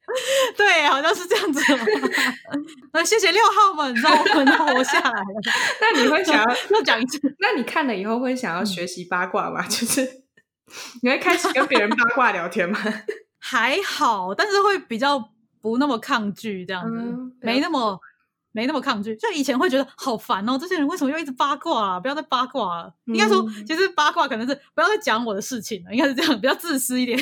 [0.55, 1.79] 对，好像是这样子哦。
[2.93, 5.41] 那谢谢六号们，让我们活下来了。
[5.81, 6.55] 那你会想要？
[6.71, 9.61] 又讲一次，那你看了以后会想要学习八卦吗？
[9.67, 10.23] 就是
[11.01, 12.79] 你会开始跟别人八卦聊天吗？
[13.39, 17.99] 还好，但是会比较不那么抗拒这样子，嗯没那么
[18.57, 19.15] 没那么抗拒。
[19.17, 21.99] 就以前会觉得好烦哦，这些人为什么又一直八卦啊？
[21.99, 22.91] 不要再八卦了。
[23.05, 27.17] 应该说，嗯其实八卦可能是不要再讲我的事情了，应该是这样，比较自私一点。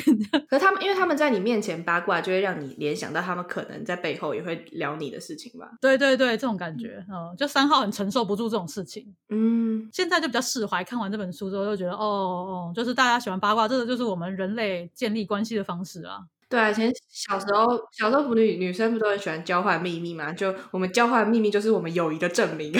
[0.48, 5.72] 可他们，因为他们在你面前八卦，就会让你联想到他们可能在背后也会聊你的事情吧？
[5.82, 9.14] 对对对，这种感觉，嗯，就三号很承受不住这种事情。
[9.28, 16.20] 嗯现在就比较释怀，看完这本书之后就觉得，哦哦，就是大家喜欢八卦，这个就是我们人类建立关系的方式啊。
[16.48, 20.32] 对啊，以前小时候，小时候不女女生不都很喜欢交换秘密嘛？
[20.32, 22.72] 就我们交换秘密就是我们友谊的证明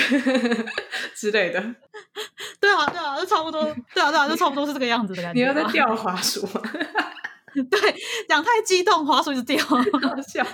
[1.17, 1.61] 之类的。
[2.61, 5.41] 对啊，对啊，就差不多，对啊，对啊，就差不多是这个样子的感觉。
[5.41, 6.63] 你要在掉滑鼠吗？
[7.55, 7.95] 对，
[8.29, 9.59] 讲太激动，滑鼠一直掉。
[9.65, 9.81] 好
[10.23, 10.47] 笑。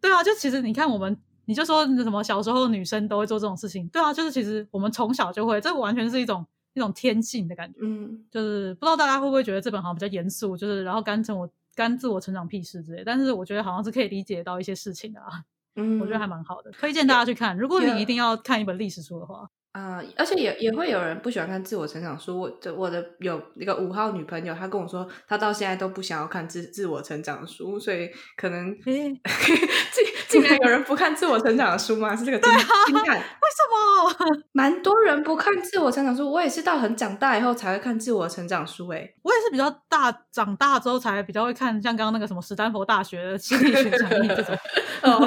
[0.00, 7.80] 对啊，就其实你看我们，你就说那什么小时候女生都会做这种事情，对啊，就是其实我们从小就会，这完全是一种一种天性的感觉。
[7.82, 15.42] 嗯就是不知道大家会不会觉得这本好像比较严肃，就是然后干成我干自我成长屁事之类，但是我觉得好像是可以理解到一些事情的啊，
[15.76, 17.56] 嗯， 我觉得还蛮好的，推荐大家去看。
[17.56, 22.40] 如果你一定要看一本历史书的话，啊、而且也也会有人不喜欢看自我成长书。
[22.40, 29.12] 我的我的有一个五号女朋友，她跟我说，她到现在都不想要看自自我成长书，所以可能诶，
[29.92, 32.14] 竟竟然有人不看自我成长的书吗？
[32.14, 32.52] 是这个惊
[32.86, 34.42] 惊叹，为什么？
[34.52, 36.30] 蛮多人不看自我成长书。
[36.30, 39.14] 我也是到很长大以后才会看自我成长书、欸。
[39.22, 44.56] 我也是比较大长大之后才比较会看，像刚刚那个什么史丹佛大学的心理学讲义这种。
[45.02, 45.20] 哦，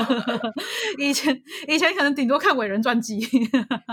[0.97, 3.19] 以前以前可能顶多看伟人传记。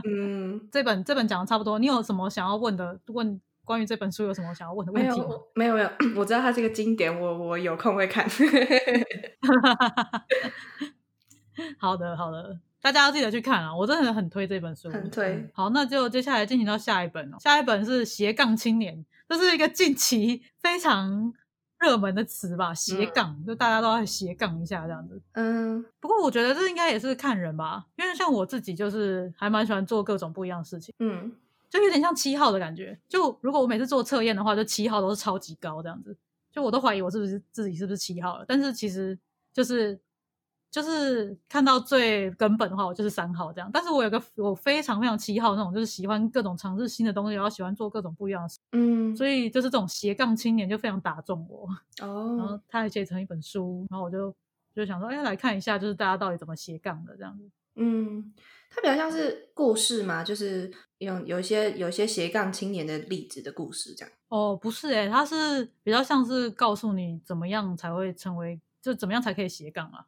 [0.08, 2.98] 嗯，这本这本讲的差不多，你有什么想要问的？
[3.06, 5.26] 问关于这本书有什么想要问的问没题吗？
[5.30, 8.28] 有没有没有， 我知道它是一个经典，我我有空会看。
[11.78, 13.74] 好的好的，大家要记得去看啊！
[13.74, 17.38] 我真的很推这本书，很推嗯好，那就接下来进行到下一本哦。
[17.40, 21.32] 下一本是斜杠青年，这是一个近期非常
[21.84, 22.72] 热门的词吧？
[22.72, 25.20] 斜杠，就大家都要斜杠一下这样子。
[25.32, 31.30] 嗯不过我觉得这应该也是看人吧，因为像我自己就是还蛮喜欢做各种不一样的事情，嗯
[31.68, 32.98] 就有点像七号的感觉。
[33.06, 36.16] 就如果我每次做测验的话，就七号都是超级高这样子，
[36.50, 38.44] 就我都怀疑我是不是自己是不是七号了。
[38.48, 39.18] 但是其实
[39.52, 39.98] 就是
[40.74, 43.70] 就是看到最根本的话，我就是三号这样。
[43.72, 51.68] 但是我有个我非常非常七号那种，就是喜欢各种尝试新的东西，然后喜欢做各种不一样的事，嗯，所以就是这种斜杠青年就非常打中我。
[51.68, 54.34] 哦 然哦，后他还写成一本书，然后我就
[54.74, 57.48] 就想说，哎，来看一下，就是大家到底怎么斜杠的这样子。
[57.76, 58.34] 嗯，
[58.68, 64.12] 它比较像是故事嘛，就是有有一些有一些斜杠青年的例子的故事这样。
[64.26, 70.04] 哦，不是诶，它是比较像是告诉你怎么样才会成为，就怎么样才可以斜杠啊。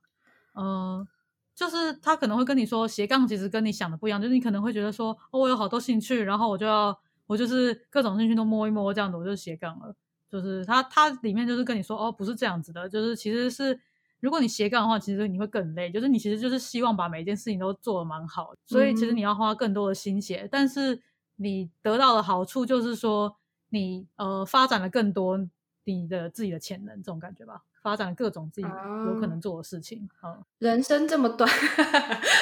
[0.56, 1.06] 嗯，
[1.54, 9.94] 就是他可能会跟你说，斜杠其实跟你想的不一样，就是你可能会觉得说，哦，我有好多兴趣，然后我就要我就是各种兴趣都摸一摸，这样子我就斜杠了。
[10.28, 13.78] 就是他他里面就是跟你说，哦，不是这样子的，就是其实是。
[14.20, 15.90] 如果你斜杠的话，其实你会更累。
[15.92, 20.48] 就是你其实就是希望把每一件事情都做的蛮好，所以其实你要花更多的心血。
[20.50, 21.00] 但是
[21.36, 23.36] 你得到的好处就是说，
[23.68, 25.46] 你呃发展了更多
[25.94, 27.62] 你的自己的潜能，这种感觉吧。
[27.82, 28.66] 发展各种自己
[29.06, 30.08] 有可能做的事情。
[30.22, 31.48] 嗯， 人生这么短，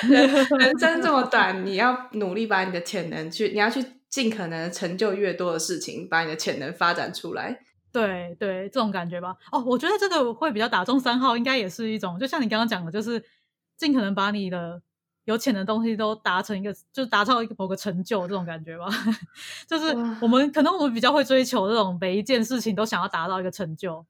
[0.09, 7.61] 人人生这么短，你要努力把你的潜能去，你要去尽可能成就越多的事情，把你的潜能发展出来。
[7.93, 9.37] 对对，这种感觉吧。
[9.53, 13.23] 哦，我觉得这个会比较打中三号，应该也是一种，就像你刚刚讲的，就是
[13.77, 14.81] 尽可能把你的
[15.25, 18.87] 有钱的东西都达成一个，就达到一个某个成就这种感觉吧。
[19.69, 24.05] 就是我们可能我们比较会追求这种每一件事情都想要达到一个成就，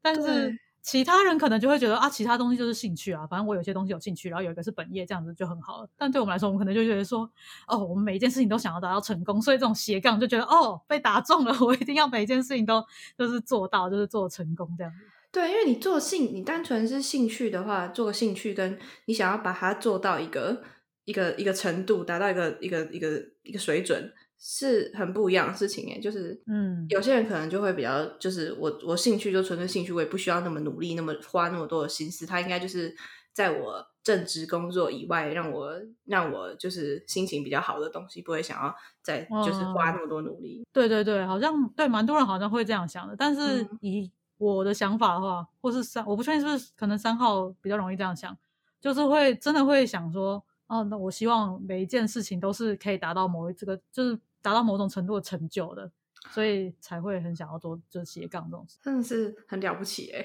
[0.00, 0.58] 但是。
[0.84, 5.88] 其他人可能就会觉得啊，其他东西就是兴趣啊，反正我有些东西有兴趣，然后有一个是本业，这样子就很好了。
[5.96, 7.20] 但对我们来说，我们可能就觉得说，
[7.68, 12.84] 哦，我们每一件事情都想要达到成功，所以这种斜杠就觉得哦，被打中了，我一定要每一件事情都
[13.16, 14.98] 就是做到，就是做成功这样子。
[15.32, 20.62] 对，因为你做兴，你单纯是兴趣的话，做个兴趣，跟你想要把它做到一个
[21.04, 24.12] 一个一个程度，达到一个一个一个一个水准。
[24.44, 32.92] 是很不一样的事情诶，就是，嗯，有些人可能就会比较，就是我我兴趣就纯粹兴趣，我也不需要那么努力，那么花那么多的心思，他应该就是
[33.32, 35.70] 在我正职工作以外，让我
[36.06, 40.66] 让我就是心情比较好的东西，不会想要再就是花那么多努力。
[40.72, 44.10] 对对对，好像对蛮多人好像会这样想的，但是以
[44.42, 48.36] 我的想法的话，或是三，我不确定是不是可能三号比较容易这样想，
[48.80, 54.18] 就是会真的会想说，哦，那我希望每一件事情都是可以达到某一这个就是。
[54.44, 55.88] 达到某种程度的成就的，
[56.32, 60.24] 所以才会很想要做就斜杠这种事，真的是很了不起哎，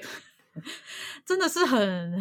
[1.24, 2.20] 真的是很。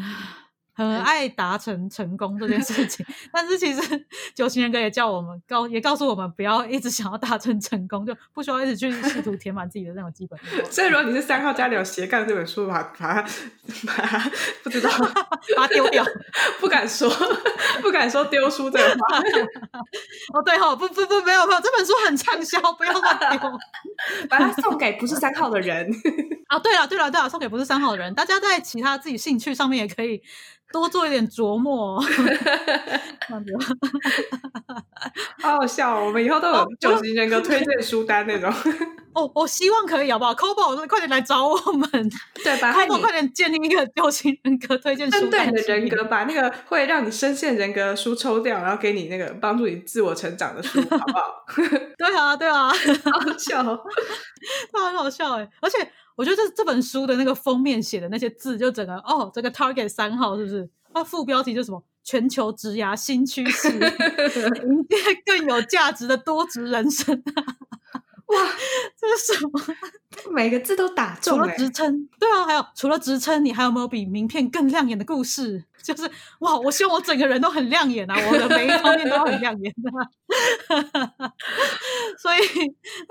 [0.77, 3.03] 很爱达成成功这件事情，
[3.33, 4.05] 但是其实
[4.35, 10.39] 九型人格也叫我们告，也告诉我们不要一直想要达成成功，就不需要一直去试图填满自己的那种基本。
[10.69, 13.21] 所以，如果你是三号家里有斜杠这本书，把把它
[13.87, 14.31] 把它
[14.63, 14.91] 不知道
[15.57, 16.05] 把它丢掉，
[16.59, 17.09] 不敢说
[17.81, 19.17] 不敢说丢书这个话。
[20.35, 23.39] 哦，对哈，不不不，没有没有，这本书很畅销，不要乱丢，
[24.29, 25.89] 把它送给不是三号的人。
[26.47, 30.21] 啊，对了对了对了，送给不是三号的人，大家在其他自己兴趣上面也可以。
[30.69, 31.97] 多做一点琢磨，
[35.41, 35.97] 好好笑！
[36.03, 38.51] 我们以后都有九型人格推荐书单那种。
[39.15, 41.89] 哦，我希望可以，好不好 c o b o 快点来找我们，
[42.43, 45.31] 对，吧 c o b o 快点建立一个九型人格推荐书单。
[45.31, 51.45] 针对你的人格，把那个会让你深陷人格的书抽掉，然后给你那个帮助你自我成长的书，好不好？
[51.97, 52.73] 对啊，对啊，好
[53.37, 53.63] 笑，
[54.73, 55.89] 那很好笑哎，而且。
[56.17, 60.69] 我觉得这这本书的那个封面写的那些字，就整个哦，这个 Target 三号是不是？
[60.93, 63.69] 它副标题就什么“全球职涯新趋势，
[64.65, 67.23] 迎接更有价值的多职人生”。
[68.27, 68.35] 哇，
[68.99, 69.51] 这是什么？
[70.33, 71.37] 每个字都打中。
[71.37, 75.63] 除了职称，对啊，还有除了职称，你还有没有比名片更亮眼的故事？
[75.81, 76.03] 就是
[76.39, 80.03] 哇，我希望我整个人都很亮眼啊，我的每一方面都很亮眼啊。
[82.19, 82.39] 所以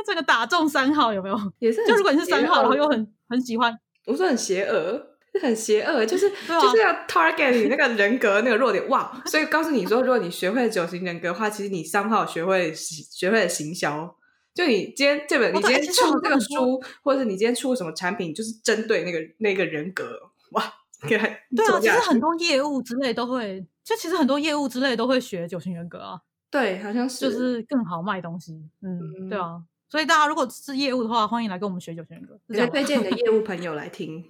[0.06, 1.52] 这个打中三号有没有？
[1.60, 1.86] 也是。
[1.86, 5.00] 就如果你是三号，然后又很很喜欢，我说很邪恶，
[5.40, 9.22] 很邪恶，就是就是要 target 你那个人格那个弱点哇。
[9.24, 14.14] 所以告诉你说，如果你学会了九型人格的话，其实你三号学会学会了行销。
[14.56, 20.18] 就你今天这本，你今天出这个书，或者是你今天出什么产品，就是针对那个那个人格
[20.52, 20.64] 哇，
[21.06, 26.22] 对啊，其实很多业务之类都会，就其实很多业务之类都会学九型人格啊。
[26.50, 28.66] 对，好像是，就是更好卖东西。
[28.80, 34.24] 嗯，对啊，所以大家如果是业务的话，欢迎来跟我们学九型人格，也推荐你的业务朋友来听。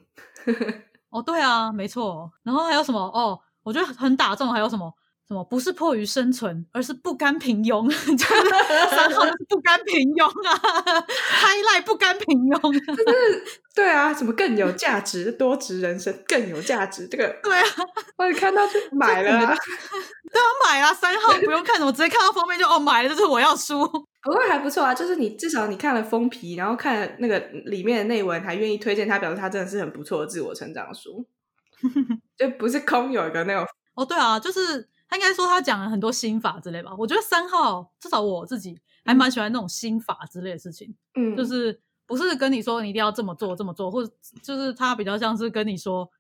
[1.11, 2.33] 哦，对啊，没错。
[2.43, 2.99] 然后还有什么？
[2.99, 4.49] 哦，我觉得很打中。
[4.53, 4.93] 还有什么？
[5.29, 7.91] 什么不是迫于生存，而是不甘平庸？
[7.91, 17.67] 三号就是不甘平庸啊，嗨赖不甘平庸，就是对啊，什么更有价值，多值人生更有价值，这个对啊，
[18.17, 19.31] 我一看到就 买了，
[20.33, 23.85] 对啊，买啊，三号不用看，我直接看到封面就哦买了，这是我要书，
[24.23, 31.27] 不过还不错啊，就是你至少你看了封皮，然后看了那个里面的内文，还愿意推荐他，表示他真的是很不错的自我成长书，
[32.39, 33.67] 就不是空有一个那种
[33.97, 34.89] 哦，对啊，就是。
[35.09, 46.11] 他应该说他讲了很多心法之类吧，我觉得三号至少我自己还蛮喜欢那种心法之类的事情，嗯，就是不是跟你说你一定要这么做这么做，或者就是他比较像是跟你说，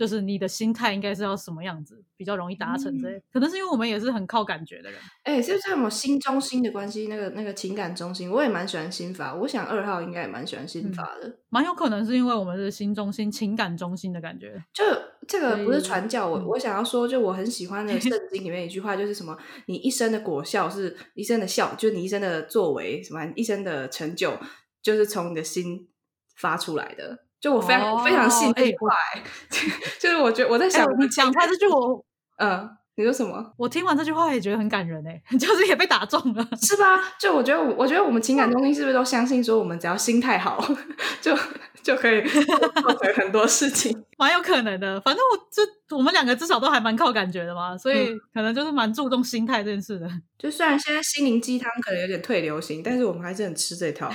[0.00, 3.22] 就是你的心态应该是要什么样子，比较容易达成之类。
[3.30, 4.98] 可能是因为我们也是很靠感觉的人。
[5.24, 7.06] 哎、是不是我们心中心的关系？
[7.08, 9.34] 那个那个情感中心，我也蛮喜欢心法。
[9.34, 11.30] 我想二号应该也蛮喜欢心法的。
[11.50, 14.64] 蛮有可能是因为我们是心中心、情感中心的感觉。
[14.72, 14.82] 就
[15.28, 19.36] 这个不是传教，我嗯我想要说，就我很喜欢的圣经里面一句话，就是什么，
[19.66, 24.38] 你一生的果效是一生的效，就是你一生的作为，什么一生的成就，
[24.82, 25.90] 就是从你的心
[26.36, 27.26] 发出来的。
[27.40, 29.22] 就我非常、哦非常信这句哎话、欸，
[29.98, 32.04] 就是我觉得我在哎、想，你讲出来这句我，
[32.38, 33.52] 嗯，你说什么？
[33.56, 36.46] 我听完这句话也觉得很感人哎、 就是也被打中了。
[36.60, 37.00] 是吧？
[37.18, 40.62] 就我觉得我，我觉得我们情感中心是不是都相信说，我们只要心态好，
[41.22, 41.34] 就
[41.82, 44.04] 就可以做成很多事情？
[44.18, 50.06] 蛮有可能的，反正我就我们两个至少都还蛮靠感觉的嘛，所以可能就是蛮注重心态这件事的。
[50.38, 54.10] 就虽然现在心灵鸡汤可能有点退流行，但是我们还是很吃这套。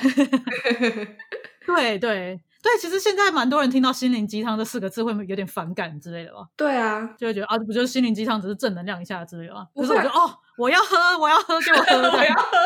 [1.65, 9.67] 对对对，其实现在蛮多人听到“心灵鸡汤”这四个字会有点反感之类的吧，对啊，就会觉得啊，不就是心灵鸡汤，只是正能量一下之类的吗？
[9.75, 12.57] 不会可是我就哦，我要喝，我要喝，给 我喝，我要喝，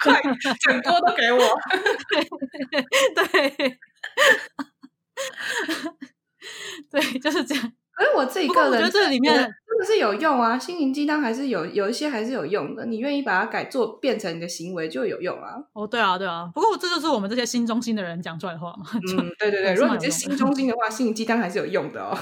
[0.00, 0.22] 快，
[0.58, 1.38] 整锅都给我。
[3.14, 3.78] 对，
[7.12, 7.72] 对，就是这样。
[7.92, 12.84] 可是我自己个人觉得这里面真的是有用啊，心灵鸡汤还是有有一些还是有用的。
[12.84, 15.54] 你愿意把它改做变成你的行为就有用啊。
[15.72, 16.50] 哦，对啊，对啊。
[16.54, 18.84] 不过这就是我们这些新中心的人讲出来的话嘛。
[18.92, 22.16] 嗯，对对对，如果你是蛮有用的心中心的话，心灵鸡汤还是有用的哦。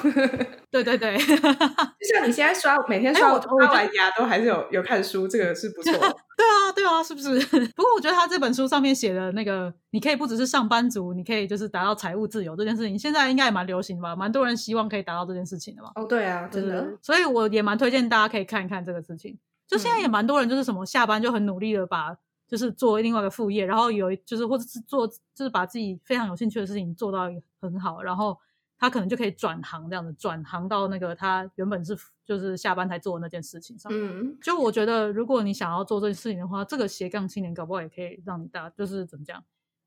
[0.70, 5.92] 对 对对， 就像你现在刷每天哎刷我我刷完牙都还是有有看书，这个是不错。
[6.40, 7.38] 对啊，对啊，是不是？
[7.76, 14.16] 不过我觉得他这本书上面写的那个，你可以不只是上班族，你可以就是达到财务自由这件事情，现在应该也蛮流行的吧？
[14.16, 15.90] 蛮多人希望可以达到这件事情的嘛。
[15.96, 19.38] 哦，对啊，真的，所以我也蛮推荐大家可以看一看这个事情。
[19.66, 22.16] 就现在也蛮多人就是什么下班就很努力的把
[22.48, 27.30] 就是做另外一个副业，然后有就是或者是做就是把自己非常有兴趣的事情做到
[27.60, 28.36] 很好，然后
[28.76, 33.92] 他可能就可以转行这样子，转行到那个他原本是就是下班才做的那件事情上。
[33.94, 39.44] 嗯，就我觉得，如果你想要做这件事情的话，这个斜杠青年搞不好也可以让你大，就是怎么讲，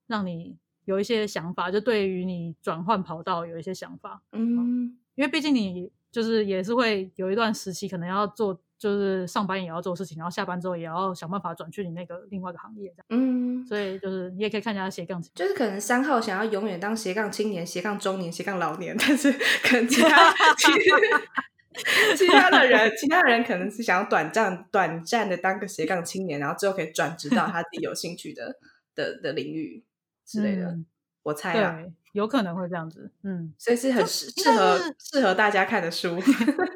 [0.08, 4.22] 让你有一些想法，就对于你转换跑道有一些想法。
[4.32, 13.06] 嗯，因为毕竟你就是也是会有一段时期，可能要做，就是上班也要做事情，然后下班之后也要想办法转去你那个另外一个行业，这样。
[13.10, 15.20] 嗯，所以就是你也可以看一下斜杠。
[15.34, 28.56] 就是可能三号想要永远当斜杠青年、斜杠中年、斜杠老年，但是可能其他 其其他的人，其他人可能是想要短暂短暂的当个斜杠青年，然后之后可以转职到他自己有兴趣的
[28.94, 29.84] 的的领域
[30.24, 30.68] 之类的。
[30.68, 30.86] 嗯
[31.24, 33.12] 我猜啦，对，有可能会这样子。
[33.24, 36.18] 嗯，所以是很适适合适合大家看的书。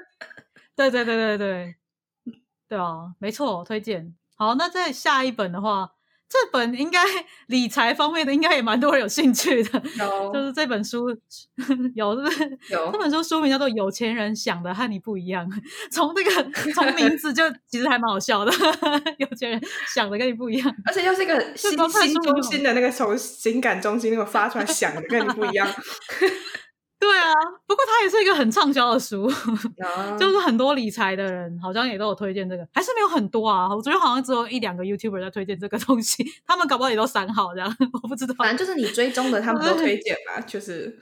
[0.76, 1.76] 对对对对对，
[2.68, 4.16] 对啊，没错，推荐。
[4.36, 5.94] 好，那再下一本的话，
[6.30, 7.00] 这本应该
[7.48, 11.10] 理财方面的应该也蛮多人有兴趣的，有 就是这本书
[11.96, 12.60] 有是不是？
[12.70, 15.50] 有这本书书名叫做《有钱人想的和你不一样》，
[15.90, 16.32] 从这个
[16.74, 18.52] 从名字就其实还蛮好笑的，
[19.18, 19.62] 有钱人
[19.94, 20.76] 想的跟你不一样。
[20.86, 25.68] 而且又是一个心光看心中心的那个从情感中心那个发出来想的，跟你不一样。
[27.00, 27.32] 对啊，
[27.68, 29.26] 不过它也是一个很畅销的书，
[29.84, 33.70] 啊就是很多理财的人好像也都有推荐这个，还是没有很多啊。
[33.74, 38.34] 我觉得好像只有一两个 YouTuber 在推荐这个东西，他们搞不好也都删好这样，我不知道。
[38.38, 40.98] 反正就是你追踪的，他们都推荐吧，就是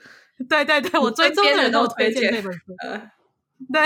[0.48, 2.60] 对对对，我追踪的人都有推荐这本书。
[2.82, 3.10] 呃
[3.72, 3.82] 对，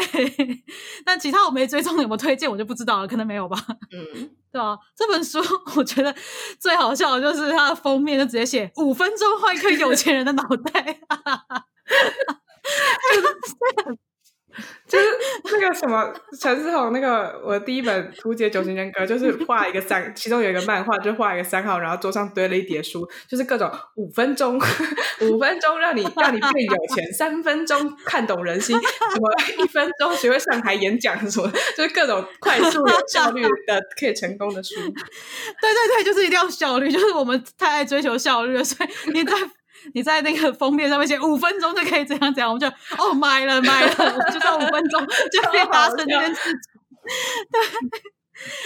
[1.06, 3.56] 但其他我没追踪有没有推荐，我就不知道了，可能没有吧。
[3.92, 5.38] 嗯，对啊，这本书
[5.76, 6.14] 我觉得
[6.58, 11.46] 最好笑的就是它的封面就直接写五分钟换一颗有钱人的脑袋，哈哈哈！
[11.48, 11.64] 哈
[13.84, 13.96] 哈
[14.88, 15.06] 就是
[15.44, 24.58] 那个什么陈思宏那个我第一本《图解九型人格》，就是画一个三， 其中有一个漫画，就画一个三号，然后桌上堆了一叠书，就是各种五分钟，
[25.22, 34.74] 五分钟让你让你变有钱，三分钟看懂人心，什么一分钟学会上台演讲，什么就是各种快速有效率的可以成功的书。
[34.74, 39.32] 对对对，就是一定要效率，就是我们太爱追求效率了，所以你在
[39.94, 42.66] 你在那个封面上面写五分钟就可以怎样怎样，我们就
[43.02, 45.00] 哦买了买了，我们就在五分钟
[45.32, 46.60] 就可以达成这件事情。
[47.50, 47.60] 对，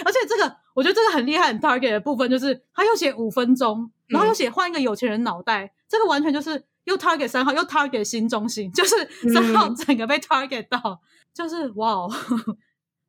[0.05, 8.95] 而且这个我觉得这个很厉害，很 target 的部分就是他又写五分钟，然后又写换一个有钱人脑袋，这个完全就是又 target 三号，又 target 新中心，就是
[9.33, 11.01] 三号整个被 target 到，
[11.33, 12.11] 就是哇哦。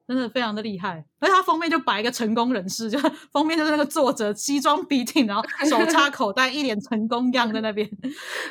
[0.07, 2.97] 真的非常的厉害，而且他封面就摆一个成功人士，就
[3.33, 7.89] 封面就是那个作者西装笔挺，然后手插口袋，一脸成功样在那边，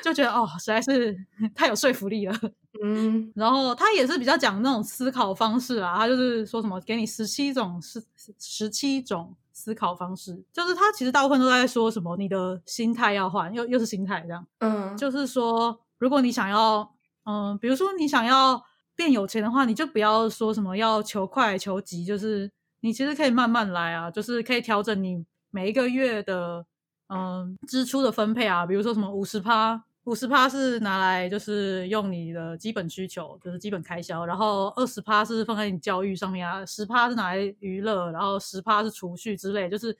[0.03, 1.15] 就觉得哦，实在是
[1.53, 2.37] 太有说服力了。
[2.83, 3.31] 嗯。
[3.35, 8.03] 然后他也是比较讲那种思考方式啊，他就是说什么给你十七种十
[8.37, 16.91] 十七种思考方式，就是他其实大部分都在说什么你的心态要换，又又是心态这样，嗯，就是说如果你想要
[17.23, 18.61] 嗯，比如说你想要
[18.95, 26.65] 变有钱的话，你就不要说什么要求快求急，就是你其实可以慢慢来啊，就是可以调整你每一个月的
[27.09, 29.83] 嗯支出的分配啊，比如说什么五十趴。
[30.05, 39.97] 五十趴是拿来就是用你的基本需求，就是基本开销，然后二十趴是放在你教育上面啊，十趴是拿来娱乐，然后十趴是储蓄之类，就是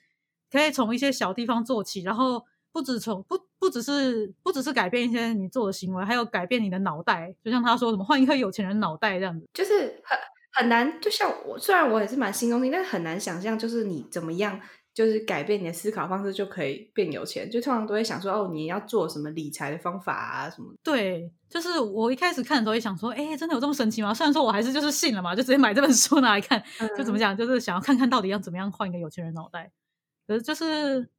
[0.51, 2.45] 可以从一些小地方做起，然后
[2.75, 10.19] 不止从不不只是不只是改变一些你做的行为，还有改变你的脑袋，就像他说什么换一颗有钱人脑袋这样子，就是很
[10.51, 10.99] 很难。
[10.99, 14.59] 就像我虽然我也是蛮心中心，但是很难想象就是你怎么样。
[14.95, 20.73] 就是改变你的思考方式就可以变有钱，就通常都会想说哦，你要做什么理财的方法啊什么？
[20.81, 24.13] 对，就是我一开始看的时候也想说，哎，真的有这么神奇吗？
[24.13, 26.63] 虽然说我还是就是信了嘛，就直接买这本书拿来看，
[26.97, 29.69] 就怎么讲，就是想要看看到底要怎么样换一个有钱人脑袋。
[30.25, 31.09] 可是就是，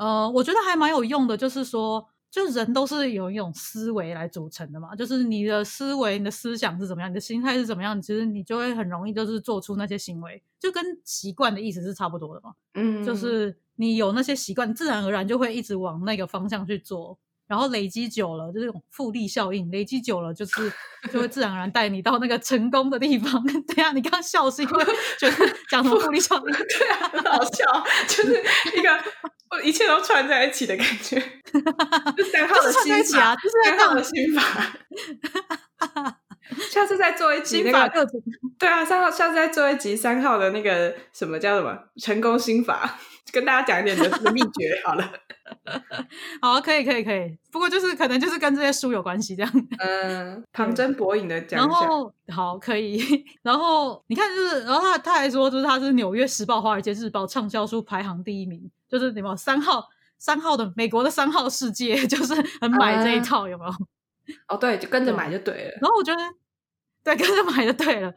[0.00, 2.08] 呃，我觉得还蛮有用的，就是说。
[2.32, 12.52] 就人都是有一种思维来组成的嘛，就是你的思维、你的思想是怎么样，你的心态是怎么样，其实你就会很容易就是做出那些行为，就跟习惯的意思是差不多的嘛。
[12.74, 20.72] 嗯，就是你有那些习惯，自然而然就会一直往那个方向去做，然后累积久了，就是复利效应，累积久了就是
[21.12, 23.44] 就会自然而然带你到那个成功的地方。
[23.74, 24.84] 对啊，你刚刚笑是因为
[25.18, 26.44] 觉得讲什么复利效应？
[26.46, 28.40] 对啊，很好笑，就是
[28.78, 28.88] 一个。
[29.62, 31.18] 一切都串在一起的感觉，
[32.32, 34.42] 三号的心法，三号的心法。
[36.68, 38.04] 下次再做一集那个，
[38.58, 42.98] 对啊，三号下次再做一集三号的那个什么叫什么成功心法，
[43.32, 45.12] 跟大家讲一点的秘诀好了。
[46.42, 47.38] 好，可以，可以，可以。
[47.52, 49.52] 不过就是可能就是跟这些书有关系这样。
[49.78, 53.24] 嗯，旁征博引的讲然后好，可以。
[53.42, 58.68] 然后你看，就是然后他他还说，就是他是《纽约时报》《华尔街日报》畅销书排行第一名。
[58.90, 59.88] 就是你们三号
[60.18, 63.72] 三号的美国的三号世界， 就是很买这一套，有没有？
[64.48, 65.70] 哦，对，就跟着买就对了。
[65.80, 66.22] 然后我觉得，
[67.02, 68.12] 对，跟着买就对了。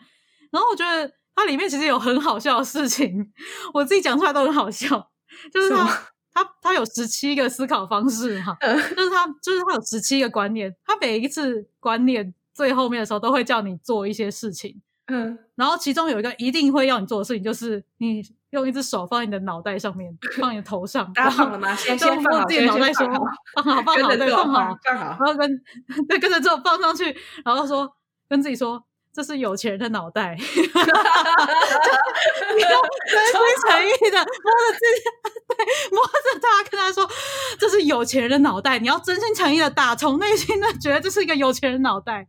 [0.51, 3.31] 然后我觉得它里面其实有很好笑的事情，
[3.73, 5.11] 我自己讲出来都很好笑。
[5.51, 5.85] 就是它，
[6.31, 14.79] 它，它有十七个思考方式哈，就是它就是他有十七个观念，它每一次观念最后面的时候都会叫你做一些事情。
[15.07, 18.21] 嗯，然后其中有一个一定会要你做的事情，就是你
[18.53, 21.73] 用一只手放在你的脑袋上面，放你的头上，大家放了吗？
[21.75, 23.25] 先先放好，先放好，
[23.55, 25.61] 放好，放好，对，放好，放好，然后跟
[26.07, 27.91] 对跟着之后放上去，然后说
[28.29, 30.53] 跟自己说，这是有钱人的脑袋，你要
[33.09, 35.01] 真心诚意的摸着自己，
[35.47, 37.09] 对，摸着他，跟他说，
[37.59, 42.27] 这是有钱人的脑袋，你要真心诚意的打从内心的觉得这是一个有钱人脑袋。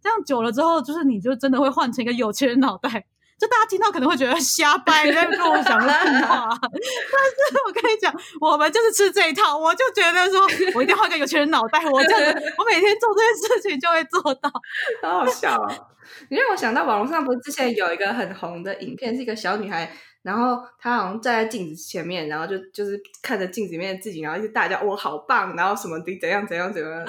[0.00, 3.04] 这样久了之后，就是你就真的会换成一个有钱人脑袋。
[3.38, 6.48] 就大家听到可能会觉得 瞎掰， 在跟我讲屁话。
[6.60, 9.56] 但是我跟你讲，我们就是吃这一套。
[9.56, 10.40] 我就觉得说，
[10.74, 11.78] 我一定要换个有钱人脑袋。
[11.86, 14.50] 我这样，我每天做这件事情就会做到。
[15.02, 15.74] 好好笑啊！
[16.30, 19.90] 你让我想到网络上不是之前有一个很红的影片，是一个小女孩。
[20.22, 27.04] 然后她好像站在镜子前面，然后就就是看着镜子里面的自己，然后一直大叫“我好棒”，然后什么的怎样怎样怎样。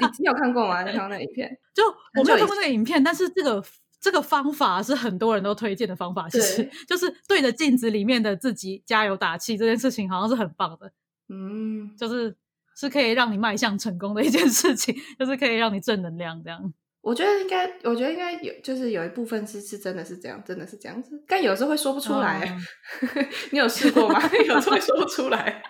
[0.00, 0.82] 你你有看过吗？
[0.84, 1.50] 你看过那影片？
[1.74, 1.84] 就
[2.14, 3.62] 我没有看过那个影片，但是这个
[4.00, 10.92] 这个方法是很多人都推荐的方法，其实 就是对着镜子里面的自己加油打气，这件事情好像是很棒的。
[11.28, 12.36] 嗯，就是
[12.76, 16.72] 是可以让你迈向成功的一件事情， 就是可以让你正能量这样。
[17.00, 21.22] 我觉得应该，我觉得应该有，就是有一部分是是真的是这样，真的是这样子。
[21.26, 22.56] 但有时候会说不出来，
[23.50, 24.20] 你有试过吗？
[24.46, 25.62] 有时候会说不出来。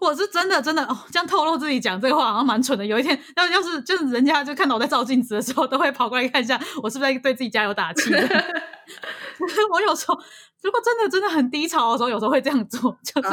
[0.00, 2.84] 我是真的真的哦，这样透露自己讲这个话好像蛮蠢的。
[2.84, 8.12] 有一天，要要是就是人家就看到我在照镜子的时候，都会跑过来看一下我是不是在对自己加油打气。
[9.72, 10.18] 我有时候
[10.62, 13.30] 如果真的真的很低潮的时候，有时候会这样做，就是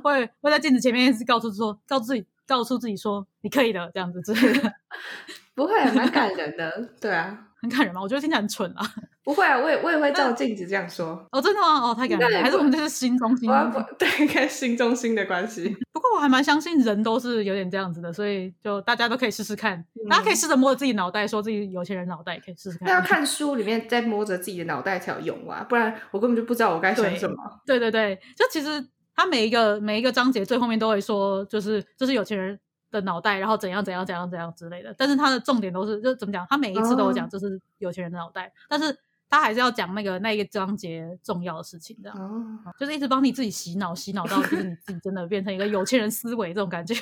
[0.00, 2.26] 会会在镜子前面一直告诉说，告诉自己。
[2.48, 4.72] 告诉自己说你可以的，这样子之类的，
[5.56, 8.00] 不会蛮感人的， 对啊，很感人嘛？
[8.00, 8.88] 我觉得听起来很蠢啊。
[9.26, 11.20] 不会啊，我也我也会照镜子这样说。
[11.32, 11.80] 哦，真的吗？
[11.80, 12.42] 哦，太感人了。
[12.44, 13.50] 还是我们这是心中心，
[13.98, 15.76] 对，跟心中心的关系。
[15.92, 19.84] 不过我还蛮相信人都是有点这样子的，所以就大家都可以试试看。
[20.08, 22.86] 大家可以试着摸着自己脑袋，说自己有钱人脑袋，可以试试看。
[22.86, 27.34] 那要看书里面再摸着自己的脑袋才有用啊，不然我根本就不知道我该想什么。
[27.66, 28.86] 对对对，就其实。
[29.18, 32.60] 他每一个每一个章节最后面都会说，就是就是有钱人
[32.90, 34.94] 的脑袋，然后怎样怎样怎样怎样之类的。
[34.98, 36.46] 但是他的重点都是，就怎么讲？
[36.50, 38.94] 他每一次都有讲就是有钱人的脑袋，但是
[39.28, 46.94] 他还是要讲那个那一个章节重要的事情，这样，就是一直帮你自己洗脑，洗脑到就是你自己真的变成一个有钱人思维这种感觉。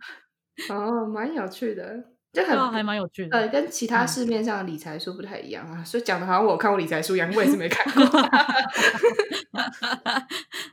[0.70, 2.12] 哦，蛮有趣的。
[2.32, 8.04] 就很还蛮有趣的，呃，跟其他市面上的理财书不太一样啊，所以讲的好像我看过理财书一样，我也是没看过，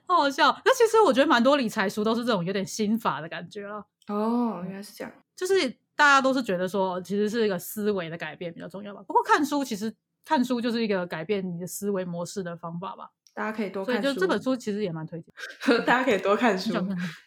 [0.06, 0.54] 好好笑。
[0.66, 3.86] 那其实我觉得蛮多理财书都是这种有点心法的感觉了。
[4.08, 9.02] 哦，原来是这样，就是大家都是觉得说，其实是一个思维的改变比较重要吧。
[9.06, 9.94] 不过看书其实
[10.26, 13.10] 看书就是一个改变你的思维模式的方法吧。
[13.36, 14.02] 大家可以多看书。
[14.04, 15.34] 所以就这本书其实也蛮推荐，
[15.86, 16.72] 大家可以多看 书。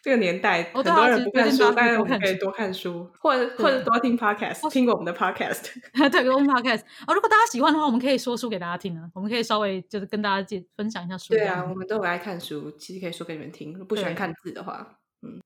[0.01, 5.65] 这个年代很多人不看书，但是我们可以书多看书， 或者或者多听 podcast，听我们的 podcast。
[6.09, 9.09] 对，跟我们 podcast 哦，如果大家喜欢的话，我们可以说书给大家听啊。
[9.13, 11.33] 我们可以稍微就是跟大家介分享一下书。
[11.33, 13.73] 对啊，我，们都很爱看书，其实可以说给你们听。
[13.73, 14.99] 如果不喜欢看字的话，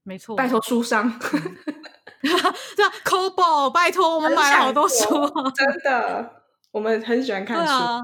[0.04, 0.36] 没错。
[0.36, 1.10] 拜托书商，
[2.76, 5.52] 这样 c o b o 拜托，我们买了好多书哦。
[5.56, 7.64] 真的，我们很喜欢看书。
[7.64, 8.00] 对啊，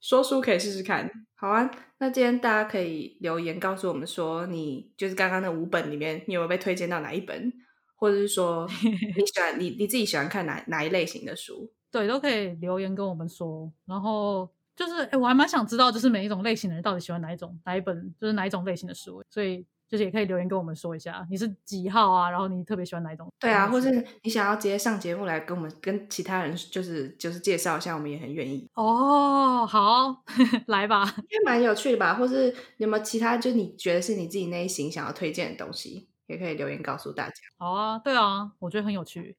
[0.00, 1.10] 说书可以试试看。
[1.34, 7.52] 好啊，那今天大家可以留言告诉我们说，你就是刚刚那五本里面，你有没有被推荐到哪一本，
[7.96, 8.66] 或者是说
[9.16, 11.72] 你喜欢你你自己喜欢看哪哪一类型的书？
[11.90, 13.70] 对，都可以留言跟我们说。
[13.86, 19.22] 然后就是，哎，我还蛮想知道，就是每一种类型的人到底喜欢哪一种哪一本，就是哪一种类型的书。
[19.28, 22.30] 所以就是也可以留言跟我们说一下，你是几号啊？
[22.30, 23.30] 然后你特别喜欢哪一种？
[23.38, 30.22] 对啊，或是是你想要直接上节目来跟我们跟其他人就是就是介绍一下，我们也很愿意，哦，好，
[30.68, 31.04] 来吧。
[31.28, 32.14] 因为蛮有趣的吧。
[32.14, 37.34] 或是有没有其他就是你觉得是你自己内心想要推荐的东西，也可以留言告诉大家。
[37.58, 39.36] 好啊，对啊，我觉得很有趣。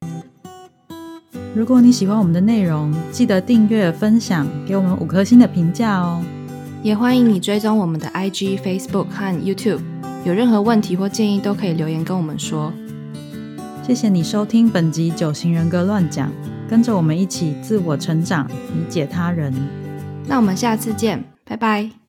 [1.52, 6.24] 如果你喜欢我们的内容，记得订阅、分享，给我们五颗星的评价哦。
[6.84, 9.80] 也欢迎你追踪我们的 IG、Facebook 和 YouTube。
[10.24, 12.72] 有任何问题或建议都可以留言跟我们说。
[13.82, 16.28] 谢谢你收听本集《九型人格乱讲》，
[16.68, 19.52] 跟着我们一起自我成长，理解他人。
[20.26, 22.03] 那我们下次见，拜拜。